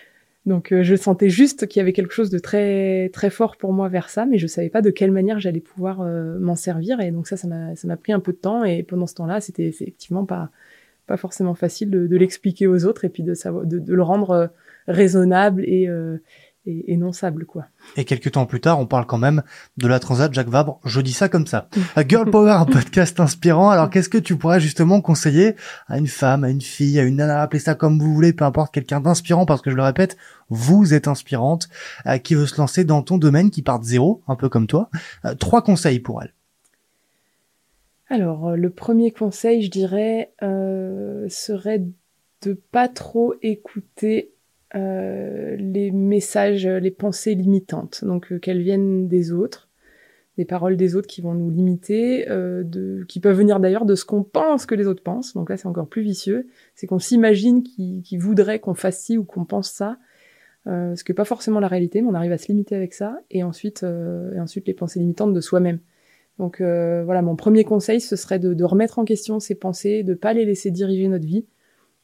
[0.48, 3.72] Donc euh, je sentais juste qu'il y avait quelque chose de très très fort pour
[3.72, 7.00] moi vers ça, mais je savais pas de quelle manière j'allais pouvoir euh, m'en servir.
[7.00, 8.64] Et donc ça, ça m'a pris un peu de temps.
[8.64, 10.50] Et pendant ce temps-là, c'était effectivement pas
[11.06, 14.30] pas forcément facile de, l'expliquer aux autres et puis de savoir de, de le rendre
[14.30, 14.46] euh,
[14.88, 15.88] raisonnable et
[16.68, 17.66] et, non sable quoi.
[17.96, 19.42] Et quelques temps plus tard, on parle quand même
[19.76, 20.80] de la Transat Jacques Vabre.
[20.84, 21.68] Je dis ça comme ça.
[22.06, 23.70] Girl Power, un podcast inspirant.
[23.70, 25.54] Alors qu'est-ce que tu pourrais justement conseiller
[25.86, 28.44] à une femme, à une fille, à une nana, appelez ça comme vous voulez, peu
[28.44, 30.16] importe, quelqu'un d'inspirant, parce que je le répète,
[30.50, 31.68] vous êtes inspirante,
[32.06, 34.66] euh, qui veut se lancer dans ton domaine, qui part de zéro, un peu comme
[34.66, 34.90] toi.
[35.24, 36.34] Euh, trois conseils pour elle.
[38.10, 40.32] Alors, euh, le premier conseil, je dirais,
[41.28, 41.84] serait
[42.42, 44.32] de pas trop écouter
[44.74, 49.68] euh, les messages, les pensées limitantes, donc euh, qu'elles viennent des autres,
[50.36, 53.94] des paroles des autres qui vont nous limiter, euh, de, qui peuvent venir d'ailleurs de
[53.94, 55.34] ce qu'on pense que les autres pensent.
[55.34, 56.48] Donc là, c'est encore plus vicieux.
[56.74, 59.96] C'est qu'on s'imagine qu'ils qu voudraient qu'on fasse ci ou qu'on pense ça,
[60.66, 62.92] euh, ce qui n'est pas forcément la réalité, mais on arrive à se limiter avec
[62.92, 63.18] ça.
[63.30, 65.80] Et ensuite, et ensuite les pensées limitantes de soi-même.
[66.38, 70.14] Donc voilà, mon premier conseil, ce serait de, de remettre en question ces pensées, de
[70.14, 71.46] pas les laisser diriger notre vie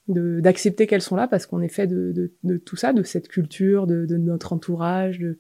[0.09, 3.29] d'accepter qu'elles sont là parce qu'on est fait de, de, de, tout ça, de cette
[3.29, 5.39] culture, de, de notre entourage, de,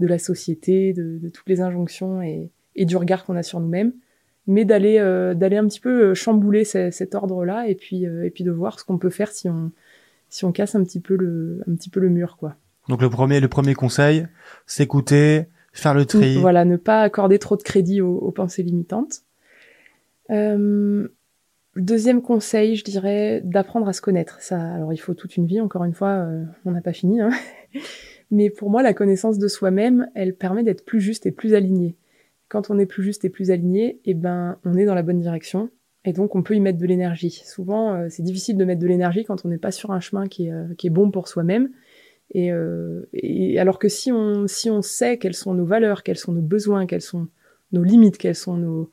[0.00, 3.92] la société, de, toutes les injonctions et, et du regard qu'on a sur nous-mêmes,
[4.46, 8.30] mais d'aller euh, d'aller un petit peu euh, chambouler cet ordre-là et puis euh, et
[8.30, 9.70] puis de voir ce qu'on peut faire si on
[10.28, 12.56] si on casse un petit peu le un petit peu le mur quoi.
[12.88, 14.26] Donc le premier le premier conseil,
[14.66, 16.38] s'écouter, faire le tri.
[16.38, 19.22] Voilà, ne pas accorder trop de crédit aux, aux pensées limitantes.
[20.30, 21.08] Euh,
[21.76, 24.40] Deuxième conseil, je dirais d'apprendre à se connaître.
[24.40, 25.60] Ça, alors il faut toute une vie.
[25.60, 27.20] Encore une fois, euh, on n'a pas fini.
[27.20, 27.30] Hein
[28.32, 31.96] Mais pour moi, la connaissance de soi-même, elle permet d'être plus juste et plus aligné.
[32.48, 35.20] Quand on est plus juste et plus aligné, eh ben, on est dans la bonne
[35.20, 35.70] direction.
[36.04, 37.30] Et donc, on peut y mettre de l'énergie.
[37.30, 40.26] Souvent, euh, c'est difficile de mettre de l'énergie quand on n'est pas sur un chemin
[40.26, 41.70] qui est, euh, bon pour soi-même.
[42.32, 42.52] Et,
[43.12, 46.42] et, alors que si on, si on sait quelles sont nos valeurs, quels sont nos
[46.42, 47.26] besoins, quelles sont
[47.72, 48.92] nos limites, quelles sont nos,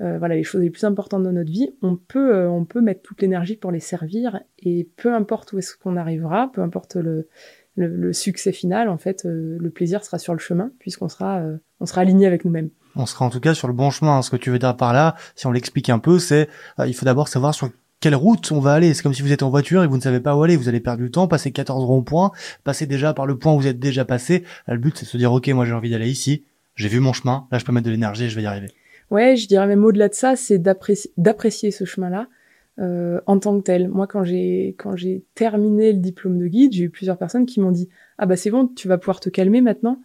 [0.00, 2.80] euh, voilà les choses les plus importantes de notre vie, on peut euh, on peut
[2.80, 6.96] mettre toute l'énergie pour les servir et peu importe où est-ce qu'on arrivera, peu importe
[6.96, 7.28] le,
[7.76, 11.42] le, succès final, en fait, euh, le plaisir sera sur le chemin puisqu'on sera
[11.80, 12.70] on sera aligné avec nous-mêmes.
[12.96, 14.22] On sera en tout cas sur le bon chemin.
[14.22, 16.48] Ce que tu veux dire par là, si on l'explique un peu, c'est
[16.84, 18.92] il faut d'abord savoir sur quelle route on va aller.
[18.92, 20.56] C'est comme si vous êtes en voiture et vous ne savez pas où aller.
[20.56, 22.32] Vous allez perdre du temps, passer 14 ronds-points,
[22.64, 24.44] passer déjà par le point où vous êtes déjà passé.
[24.66, 26.44] le but, c'est de se dire, OK, moi j'ai envie d'aller ici.
[26.74, 27.46] J'ai vu mon chemin.
[27.50, 28.72] Là, je peux mettre de l'énergie, je vais y arriver.
[29.12, 32.30] Ouais, je dirais même au-delà de ça, c'est d'apprécier ce chemin-là,
[32.78, 33.90] euh, en tant que tel.
[33.90, 34.74] Moi, quand j'ai
[35.34, 38.50] terminé le diplôme de guide, j'ai eu plusieurs personnes qui m'ont dit ah bah c'est
[38.50, 40.00] bon, tu vas pouvoir te calmer maintenant.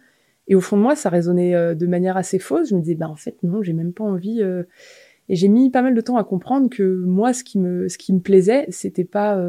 [0.46, 2.68] Et au fond de moi, ça résonnait euh, de manière assez fausse.
[2.68, 4.42] Je me disais bah en fait non, j'ai même pas envie.
[4.42, 4.64] Euh.
[5.30, 7.96] Et j'ai mis pas mal de temps à comprendre que moi, ce qui me ce
[7.96, 9.42] qui me plaisait, c'était pas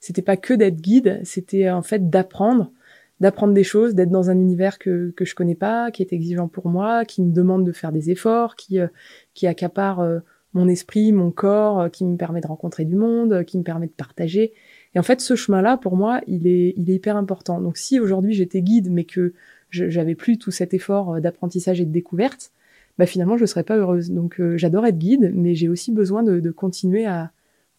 [0.00, 2.72] c'était pas que d'être guide, c'était en fait d'apprendre
[3.20, 6.48] d'apprendre des choses, d'être dans un univers que, que je connais pas, qui est exigeant
[6.48, 8.88] pour moi, qui me demande de faire des efforts, qui, euh,
[9.34, 10.18] qui accapare euh,
[10.52, 13.86] mon esprit, mon corps, euh, qui me permet de rencontrer du monde, qui me permet
[13.86, 14.52] de partager.
[14.94, 17.60] Et en fait, ce chemin-là, pour moi, il est, il est hyper important.
[17.60, 19.32] Donc si aujourd'hui j'étais guide, mais que
[19.70, 22.52] j'avais plus tout cet effort d'apprentissage et de découverte,
[22.98, 24.10] bah finalement je serais pas heureuse.
[24.10, 27.30] Donc j'adore être guide, mais j'ai aussi besoin de, de continuer à,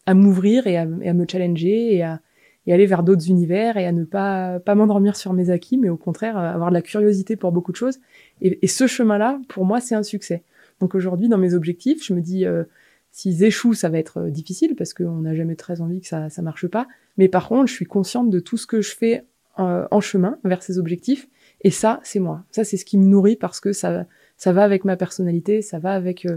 [0.06, 2.20] à m'ouvrir et à, et à me challenger et à,
[2.68, 5.88] et aller vers d'autres univers et à ne pas pas m'endormir sur mes acquis, mais
[5.88, 7.98] au contraire euh, avoir de la curiosité pour beaucoup de choses.
[8.42, 10.44] Et, ce chemin-là, pour moi, c'est un succès.
[10.78, 12.64] Donc aujourd'hui, dans mes objectifs, je me dis euh,
[13.10, 16.28] s'ils échouent, ça va être euh, difficile parce qu'on n'a jamais très envie que ça
[16.28, 16.86] ça marche pas.
[17.16, 19.24] Mais par contre, je suis consciente de tout ce que je fais
[19.56, 21.28] en chemin vers ces objectifs.
[21.62, 22.44] Et ça, c'est moi.
[22.52, 25.80] Ça, c'est ce qui me nourrit parce que ça ça va avec ma personnalité, ça
[25.80, 26.28] va avec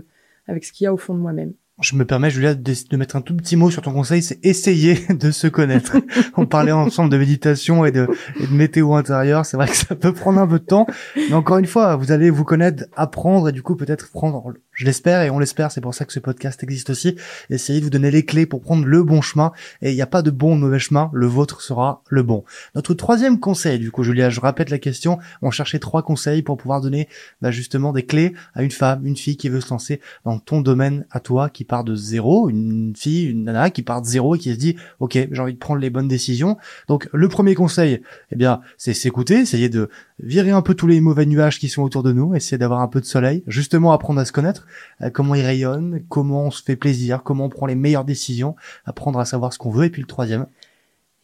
[0.48, 3.16] avec ce qu'il y a au fond de moi-même je me permets, Julia, de, mettre
[3.16, 5.98] un tout petit mot sur ton conseil, c'est essayer de se connaître.
[6.38, 8.08] On parlait ensemble de méditation et de,
[8.40, 9.46] et de météo intérieur.
[9.46, 12.12] C'est vrai que ça peut prendre un peu de temps, mais encore une fois, vous
[12.12, 15.82] allez vous connaître, apprendre et du coup peut-être prendre je l'espère et on l'espère, c'est
[15.82, 17.16] pour ça que ce podcast existe aussi.
[17.50, 20.08] Essayez de vous donner les clés pour prendre le bon chemin et il n'y a
[20.08, 22.44] pas de bon ou de mauvais chemin, le vôtre sera le bon.
[22.76, 26.58] Notre troisième conseil, du coup Julia, je répète la question, on cherchait trois conseils pour
[26.58, 27.10] pouvoir donner
[27.42, 30.62] bah, justement des clés à une femme, une fille qui veut se lancer dans ton
[30.62, 34.36] domaine à toi, qui part de zéro, une fille, une nana qui part de zéro
[34.36, 36.58] et qui se dit ok j'ai envie de prendre les bonnes décisions.
[36.88, 39.90] Donc le premier conseil, eh bien c'est s'écouter, essayer de
[40.22, 42.88] virer un peu tous les mauvais nuages qui sont autour de nous, essayer d'avoir un
[42.88, 44.66] peu de soleil, justement apprendre à se connaître,
[45.14, 48.56] comment il rayonne, comment on se fait plaisir, comment on prend les meilleures décisions,
[48.86, 49.86] apprendre à savoir ce qu'on veut.
[49.86, 50.46] Et puis le troisième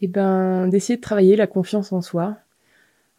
[0.01, 2.37] Eh ben, d'essayer de travailler la confiance en soi.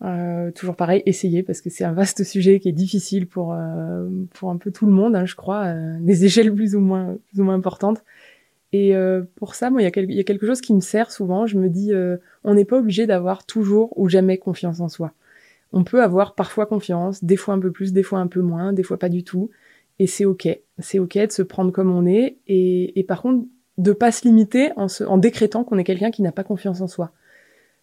[0.05, 4.09] Euh, toujours pareil, essayer parce que c'est un vaste sujet qui est difficile pour euh,
[4.35, 7.17] pour un peu tout le monde, hein, je crois, euh, des échelles plus ou moins
[7.29, 8.05] plus ou moins importantes.
[8.73, 11.47] Et euh, pour ça, moi, il y, a quelque chose qui me sert souvent.
[11.47, 11.91] Je me dis,
[12.45, 15.14] on n'est pas obligé d'avoir toujours ou jamais confiance en soi
[15.73, 18.73] on peut avoir parfois confiance, des fois un peu plus, des fois un peu moins,
[18.73, 19.51] des fois pas du tout.
[19.99, 20.49] Et c'est ok.
[20.79, 22.39] C'est ok de se prendre comme on est.
[22.47, 23.47] Et, par contre,
[23.79, 27.13] de pas se limiter en, décrétant qu'on est quelqu'un qui n'a pas confiance en soi.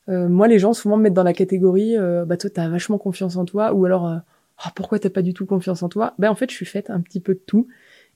[0.08, 2.97] Euh, moi, les gens souvent me mettent dans la catégorie, euh, bah toi, t'as vachement
[2.97, 4.17] confiance en toi, ou alors, euh,
[4.65, 6.13] oh, pourquoi t'as pas du tout confiance en toi?
[6.19, 7.67] Ben en fait, je suis faite un petit peu de tout.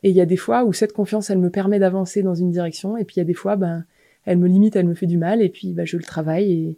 [0.03, 2.51] Et il y a des fois où cette confiance, elle me permet d'avancer dans une
[2.51, 3.85] direction, et puis il y a des fois, ben,
[4.25, 6.77] elle me limite, elle me fait du mal, et puis ben, je le travaille, et,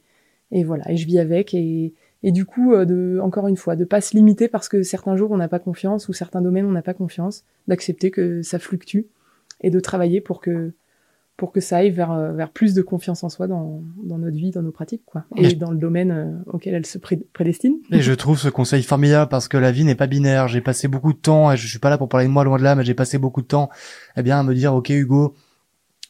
[0.60, 3.76] et voilà, et je vis avec, et, et du coup, euh, de, encore une fois,
[3.76, 6.66] de pas se limiter parce que certains jours on n'a pas confiance ou certains domaines
[6.66, 9.06] on n'a pas confiance, d'accepter que ça fluctue
[9.62, 10.74] et de travailler pour que
[11.38, 14.38] pour que ça aille vers euh, vers plus de confiance en soi dans, dans notre
[14.38, 17.78] vie, dans nos pratiques, quoi, et dans le domaine euh, auquel elle se prédestine.
[17.92, 20.48] Et je trouve ce conseil formidable parce que la vie n'est pas binaire.
[20.48, 22.60] J'ai passé beaucoup de temps, et je suis pas là pour parler de moi loin
[22.60, 23.70] de là, mais j'ai passé beaucoup de temps,
[24.18, 25.34] eh bien, à me dire, ok Hugo,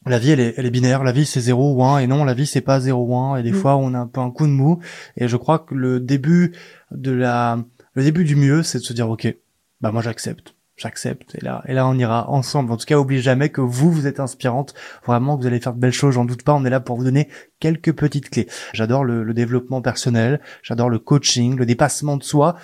[0.05, 2.23] la vie elle est, elle est binaire, la vie c'est 0 ou 1 et non
[2.23, 3.55] la vie c'est pas 0 ou 1 et des mm.
[3.55, 4.79] fois on a un peu un coup de mou.
[5.17, 6.53] Et je crois que le début
[6.91, 7.59] de la
[7.93, 9.33] le début du mieux c'est de se dire OK
[9.81, 10.55] bah moi j'accepte.
[10.75, 11.35] J'accepte.
[11.35, 12.71] Et là et là on ira ensemble.
[12.71, 14.73] En tout cas oubliez jamais que vous vous êtes inspirante.
[15.05, 16.15] Vraiment que vous allez faire de belles choses.
[16.15, 16.53] J'en doute pas.
[16.53, 18.47] On est là pour vous donner quelques petites clés.
[18.73, 20.41] J'adore le, le développement personnel.
[20.63, 22.55] J'adore le coaching le dépassement de soi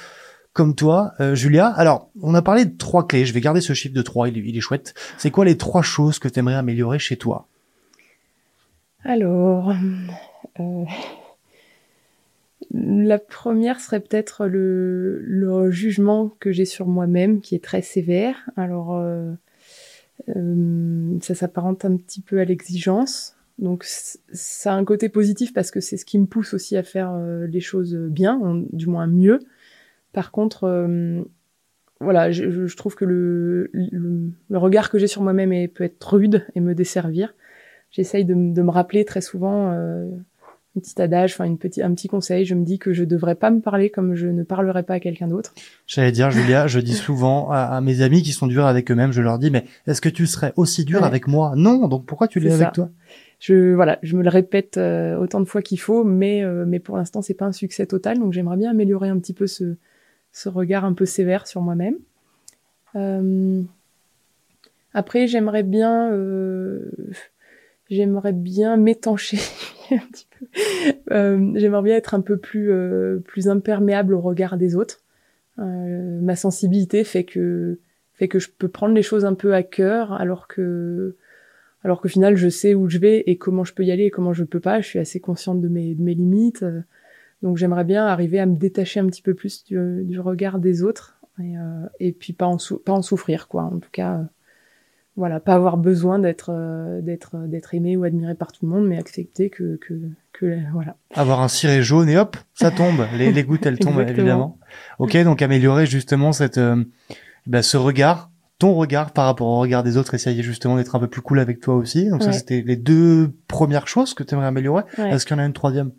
[0.58, 1.68] comme toi, euh, Julia.
[1.68, 3.26] Alors, on a parlé de trois clés.
[3.26, 4.96] Je vais garder ce chiffre de trois, il, est chouette.
[5.20, 7.48] C'est quoi les trois choses que tu aimerais améliorer chez toi?
[9.04, 9.72] Alors,
[10.60, 10.84] euh,
[12.72, 18.50] la première serait peut-être le, jugement que j'ai sur moi-même, qui est très sévère.
[18.58, 19.34] Alors, euh,
[21.22, 23.36] ça s'apparente un petit peu à l'exigence.
[23.60, 26.84] Donc ça a un côté positif parce que c'est ce qui me pousse aussi à
[26.84, 27.16] faire
[27.48, 28.40] les choses bien,
[28.72, 29.40] du moins mieux.
[30.18, 31.22] Par contre, euh,
[32.02, 33.70] voilà, je, trouve que le,
[34.50, 37.36] regard que j'ai sur moi-même peut être rude et me desservir.
[37.92, 40.08] J'essaye de, me rappeler très souvent euh,
[40.76, 42.46] un petit adage, enfin une petit, un petit conseil.
[42.46, 45.00] Je me dis que je devrais pas me parler comme je ne parlerai pas à
[45.00, 45.54] quelqu'un d'autre.
[45.86, 49.22] J'allais dire, Julia, je dis souvent à, mes amis qui sont durs avec eux-mêmes, je
[49.22, 51.54] leur dis, mais est-ce que tu serais aussi dur avec moi?
[51.56, 52.90] Non, donc pourquoi tu l'es avec toi?
[53.38, 56.98] Je voilà, je me le répète euh, autant de fois qu'il faut, mais mais pour
[56.98, 59.78] l'instant c'est pas un succès total, donc j'aimerais bien améliorer un petit peu ce
[60.38, 61.96] ce regard un peu sévère sur moi-même.
[62.96, 63.64] Euh,
[64.94, 66.92] après, j'aimerais bien, euh,
[67.90, 69.40] j'aimerais bien m'étancher
[69.92, 70.46] un petit peu.
[71.12, 72.72] Euh, j'aimerais bien être un peu plus,
[73.26, 75.02] plus imperméable au regard des autres.
[75.58, 77.80] ma sensibilité fait que
[78.14, 81.16] fait que je peux prendre les choses un peu à cœur, alors que
[81.84, 84.12] alors qu'au final, je sais où je vais et comment je peux y aller et
[84.12, 84.82] comment je peux pas.
[84.82, 86.64] Je suis assez consciente de mes, de mes limites.
[87.44, 90.84] Donc j'aimerais bien arriver à me détacher un petit peu plus du, du regard des
[90.84, 93.64] autres et, euh, et puis pas en, pas en souffrir, quoi.
[93.64, 94.24] En tout cas, euh,
[95.16, 98.88] voilà, pas avoir besoin d'être euh, d'être d'être aimé ou admiré par tout le monde,
[98.88, 99.94] mais accepter que que,
[100.34, 100.96] que voilà.
[101.14, 103.06] Avoir un ciré jaune et hop, ça tombe.
[103.18, 104.58] les, les gouttes elles tombent évidemment.
[105.00, 106.60] Ok, donc améliorer justement cette
[107.46, 111.00] bah, ce regard ton regard par rapport au regard des autres, essayer justement d'être un
[111.00, 112.10] peu plus cool avec toi aussi.
[112.10, 114.84] Donc ça, c'était les deux premières choses que tu aimerais améliorer.
[114.98, 115.92] Est-ce qu'il y en a une troisième?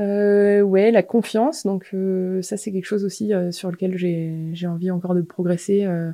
[0.00, 1.64] Euh, Ouais, la confiance.
[1.64, 5.84] Donc euh, ça, c'est quelque chose aussi euh, sur lequel j'ai envie encore de progresser.
[5.84, 6.10] Euh.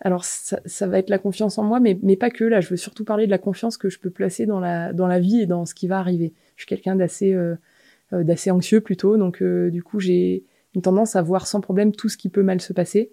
[0.00, 2.44] alors ça, va être la confiance en moi, mais, pas que.
[2.44, 5.40] Là, je veux surtout parler de la confiance que je peux placer dans la, vie
[5.40, 6.32] et dans ce qui va arriver.
[6.56, 10.44] Je suis quelqu'un d'assez anxieux plutôt, donc du coup j'ai
[10.74, 13.12] une tendance à voir sans problème tout ce qui peut mal se passer.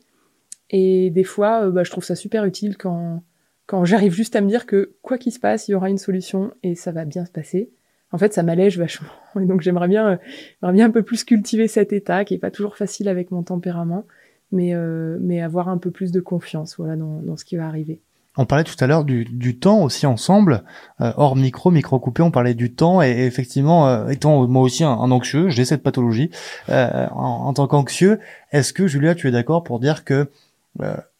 [0.69, 3.23] Et des fois, bah, je trouve ça super utile quand,
[3.65, 5.97] quand j'arrive juste à me dire que quoi qu'il se passe, il y aura une
[5.97, 7.71] solution et ça va bien se passer.
[8.11, 9.09] En fait, ça m'allège vachement.
[9.39, 10.17] Et donc, j'aimerais bien, euh,
[10.61, 13.43] j'aimerais bien un peu plus cultiver cet état qui est pas toujours facile avec mon
[13.43, 14.05] tempérament,
[14.51, 17.67] mais, euh, mais avoir un peu plus de confiance, voilà, dans, dans ce qui va
[17.67, 17.99] arriver.
[18.37, 20.63] On parlait tout à l'heure du, du, temps aussi ensemble,
[21.01, 24.85] euh, hors micro, micro coupé, on parlait du temps et, effectivement, euh, étant moi aussi
[24.85, 26.29] un, un anxieux, j'ai cette pathologie
[26.69, 28.19] euh, en, en, tant qu'anxieux,
[28.53, 30.29] est-ce que Julia, tu es d'accord pour dire que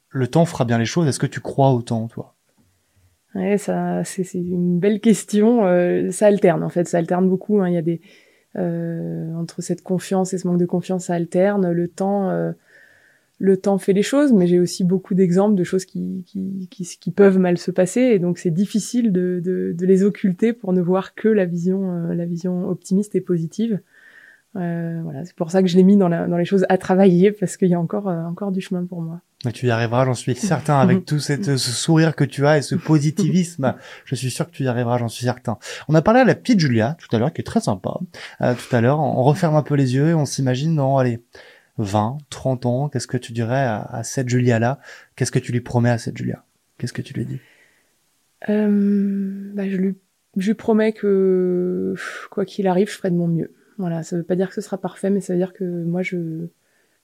[0.10, 1.06] le temps fera bien les choses?
[1.08, 2.34] Est-ce que tu crois au temps, toi?
[3.36, 5.66] Ouais, ça, c'est une belle question.
[5.66, 7.62] Euh, ça alterne en fait, ça alterne beaucoup.
[7.62, 7.70] Hein.
[7.70, 8.02] Il y a des
[8.58, 11.72] euh, entre cette confiance et ce manque de confiance, ça alterne.
[11.72, 12.52] Le temps, euh,
[13.38, 16.84] le temps fait les choses, mais j'ai aussi beaucoup d'exemples de choses qui, qui, qui,
[16.84, 20.74] qui, peuvent mal se passer, et donc c'est difficile de, de, de, les occulter pour
[20.74, 23.80] ne voir que la vision, euh, la vision optimiste et positive.
[24.58, 26.78] Euh, voilà, c'est pour ça que je l'ai mis dans, la, dans les choses à
[26.78, 29.22] travailler parce qu'il y a encore, encore du chemin pour moi.
[29.44, 32.60] Mais tu y arriveras, j'en suis certain, avec tout cette, ce sourire que tu as
[32.60, 33.76] et ce positivisme.
[34.06, 35.58] je suis sûr que tu y arriveras, j'en suis certain.
[35.88, 38.00] On a parlé à la petite Julia tout à l'heure, qui est très sympa.
[38.42, 41.22] Euh, tout à l'heure, on referme un peu les yeux et on s'imagine dans, allez,
[41.78, 44.80] 20, 30 ans, qu'est-ce que tu dirais à, à cette Julia-là?
[45.16, 46.44] Qu'est-ce que tu lui promets à cette Julia?
[46.78, 47.40] Qu'est-ce que tu lui dis?
[48.50, 49.96] Euh, bah, je, lui,
[50.38, 51.96] je lui promets que,
[52.30, 53.52] quoi qu'il arrive, je ferai de mon mieux.
[53.78, 56.02] Voilà, ça veut pas dire que ce sera parfait, mais ça veut dire que moi,
[56.02, 56.48] je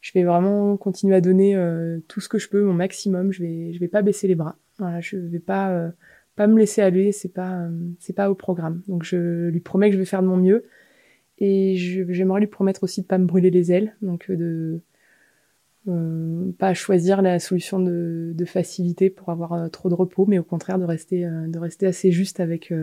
[0.01, 3.31] je vais vraiment continuer à donner euh, tout ce que je peux, mon maximum.
[3.31, 4.57] Je vais, je vais pas baisser les bras.
[4.77, 5.89] Voilà, je vais pas, euh,
[6.35, 7.11] pas me laisser aller.
[7.11, 8.81] C'est pas, euh, c'est pas au programme.
[8.87, 10.65] Donc je lui promets que je vais faire de mon mieux.
[11.39, 13.95] Et j'aimerais lui promettre aussi de pas me brûler les ailes.
[14.01, 14.79] Donc de
[16.57, 20.79] pas choisir la solution de, de facilité pour avoir trop de repos, mais au contraire
[20.79, 22.73] de rester, de rester assez juste avec,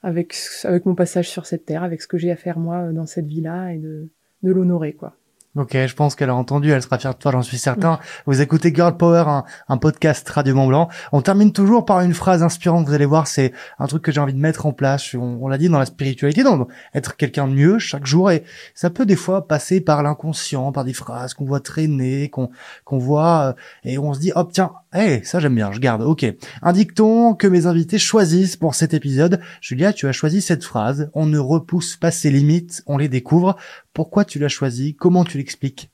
[0.00, 3.06] avec, avec mon passage sur cette terre, avec ce que j'ai à faire moi dans
[3.06, 4.06] cette vie-là et de,
[4.44, 5.16] de l'honorer, quoi.
[5.56, 8.00] Ok, je pense qu'elle a entendu, elle sera fière de toi, j'en suis certain.
[8.26, 10.88] Vous écoutez Girl Power, un, un, podcast Radio Mont Blanc.
[11.12, 14.18] On termine toujours par une phrase inspirante, vous allez voir, c'est un truc que j'ai
[14.18, 15.14] envie de mettre en place.
[15.14, 18.42] On, l'a dit dans la spiritualité, donc être quelqu'un de mieux chaque jour, et
[18.74, 22.50] ça peut des fois passer par l'inconscient, par des phrases qu'on voit traîner, qu'on
[22.84, 23.52] qu'on voit, euh,
[23.84, 26.24] et on se dit, hop, tiens, hey, ça j'aime bien, je garde, ok.
[26.62, 29.40] Un dicton que mes invités choisissent pour cet épisode?
[29.60, 33.56] Julia, tu as choisi cette phrase, on ne repousse pas ses limites, on les découvre.
[33.92, 35.90] Pourquoi tu l'as choisi Comment tu l'expliques?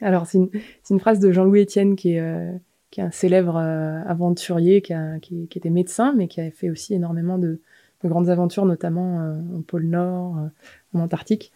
[0.00, 0.38] Alors, c'est
[0.90, 2.52] une, phrase de Jean-Louis Etienne qui est, euh,
[2.98, 4.92] un célèbre euh, aventurier qui,
[5.54, 7.60] était médecin, mais qui a fait aussi énormément de,
[8.02, 10.36] de grandes aventures, notamment euh, au pôle Nord,
[10.92, 11.52] en Antarctique.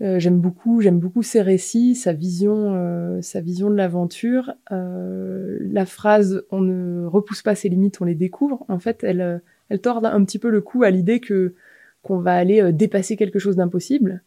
[0.00, 4.54] J'aime beaucoup, j'aime beaucoup ses récits, sa vision, sa vision de l'aventure.
[4.70, 8.64] la phrase "on ne repousse pas ses limites, on les découvre".
[8.68, 11.54] En fait, elle, elle tord un petit peu le coup à l'idée que
[12.02, 14.22] qu'on va aller euh, dépasser quelque chose d'impossible.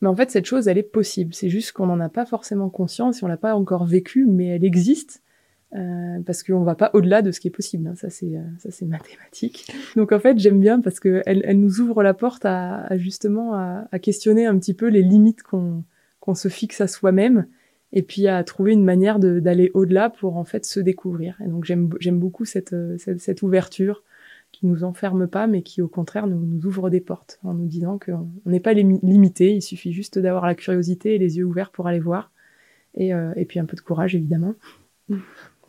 [0.00, 1.34] Mais en fait, cette chose, elle est possible.
[1.34, 4.48] C'est juste qu'on n'en a pas forcément conscience et on l'a pas encore vécu, mais
[4.48, 5.22] elle existe.
[5.72, 7.86] Euh, parce qu'on va pas au-delà de ce qui est possible.
[7.86, 7.94] Hein.
[7.94, 9.72] Ça, c'est euh, mathématique.
[9.94, 13.54] Donc en fait, j'aime bien parce que elle, elle, nous ouvre la porte à, justement
[13.54, 15.84] à, questionner un petit peu les limites qu'on
[16.34, 17.46] se fixe à soi-même
[17.92, 21.40] et puis à trouver une manière d'aller au-delà pour en fait se découvrir.
[21.44, 24.02] Et donc j'aime beaucoup cette, cette, ouverture
[24.50, 27.98] qui nous enferme pas, mais qui au contraire nous, ouvre des portes en nous disant
[27.98, 31.86] qu'on n'est pas limité, il suffit juste d'avoir la curiosité et les yeux ouverts pour
[31.86, 32.32] aller voir,
[32.98, 34.54] euh, et puis un peu de courage évidemment.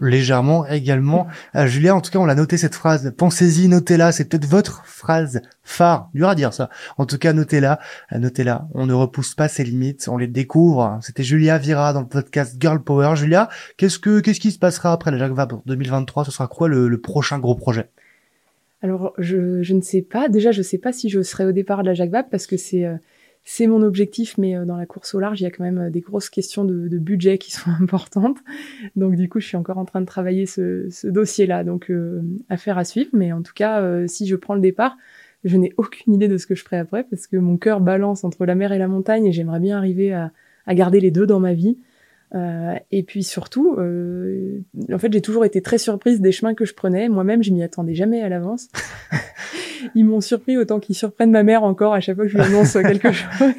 [0.02, 1.28] Légèrement également.
[1.56, 3.14] Euh, Julia, en tout cas, on l'a noté cette phrase.
[3.16, 4.12] Pensez-y, notez-la.
[4.12, 6.10] C'est peut-être votre phrase phare.
[6.16, 6.70] Dur à dire ça.
[6.98, 7.80] En tout cas, notez-la.
[8.12, 8.68] Notez-la.
[8.74, 10.08] On ne repousse pas ses limites.
[10.12, 10.98] On les découvre.
[11.04, 13.16] C'était Julia Vira dans le podcast Girl Power.
[13.16, 13.48] Julia,
[13.78, 16.26] qu'est-ce que, qu'est-ce qui se passera après la Jacques Vabre 2023?
[16.26, 17.90] Ce sera quoi le, le prochain gros projet?
[18.82, 20.30] Alors, je, je, ne sais pas.
[20.30, 22.48] Déjà, je ne sais pas si je serai au départ de la Jacques Vabre parce
[22.48, 22.96] que c'est euh,
[23.44, 26.02] c'est mon objectif, mais dans la course au large, il y a quand même des
[26.02, 28.38] grosses questions de, budget qui sont importantes.
[28.96, 31.92] Donc du coup, je suis encore en train de travailler ce, dossier-là, donc
[32.50, 33.10] affaire à suivre.
[33.14, 34.96] Mais en tout cas, si je prends le départ,
[35.44, 38.24] je n'ai aucune idée de ce que je ferai après parce que mon cœur balance
[38.24, 40.32] entre la mer et la montagne et j'aimerais bien arriver à
[40.76, 41.78] garder les deux dans ma vie.
[42.34, 44.62] Euh, et puis surtout, euh,
[44.92, 47.10] en fait, j'ai toujours été très surprise des chemins que je prenais.
[47.10, 48.70] Moi-même, je m'y attendais jamais à l'avance.
[49.96, 52.44] Ils m'ont surpris autant qu'ils surprennent ma mère encore à chaque fois que je lui
[52.44, 53.54] annonce quelque chose.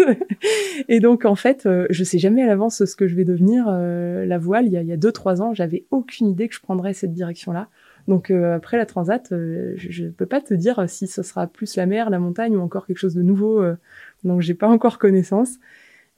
[0.89, 3.67] et donc, en fait, euh, je sais jamais à l'avance ce que je vais devenir.
[3.69, 6.49] Euh, la voile, il y a, il y a deux, trois ans, j'avais aucune idée
[6.49, 7.69] que je prendrais cette direction-là.
[8.09, 11.77] Donc euh, après la transat, je, ne peux pas te dire si ce sera plus
[11.77, 13.63] la mer, la montagne ou encore quelque chose de nouveau.
[14.25, 15.59] donc j'ai pas encore connaissance.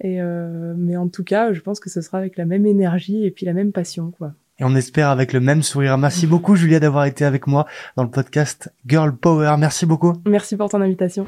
[0.00, 3.24] Et euh, mais en tout cas, je pense que ce sera avec la même énergie
[3.24, 4.34] et puis la même passion, quoi.
[4.58, 5.98] Et on espère avec le même sourire.
[5.98, 7.66] Merci beaucoup Julia d'avoir été avec moi
[7.96, 9.56] dans le podcast Girl Power.
[9.58, 10.12] Merci beaucoup.
[10.26, 11.26] Merci pour ton invitation.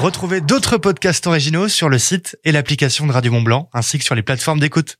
[0.00, 4.04] Retrouvez d'autres podcasts originaux sur le site et l'application de Radio Mont Blanc, ainsi que
[4.04, 4.96] sur les plateformes d'écoute.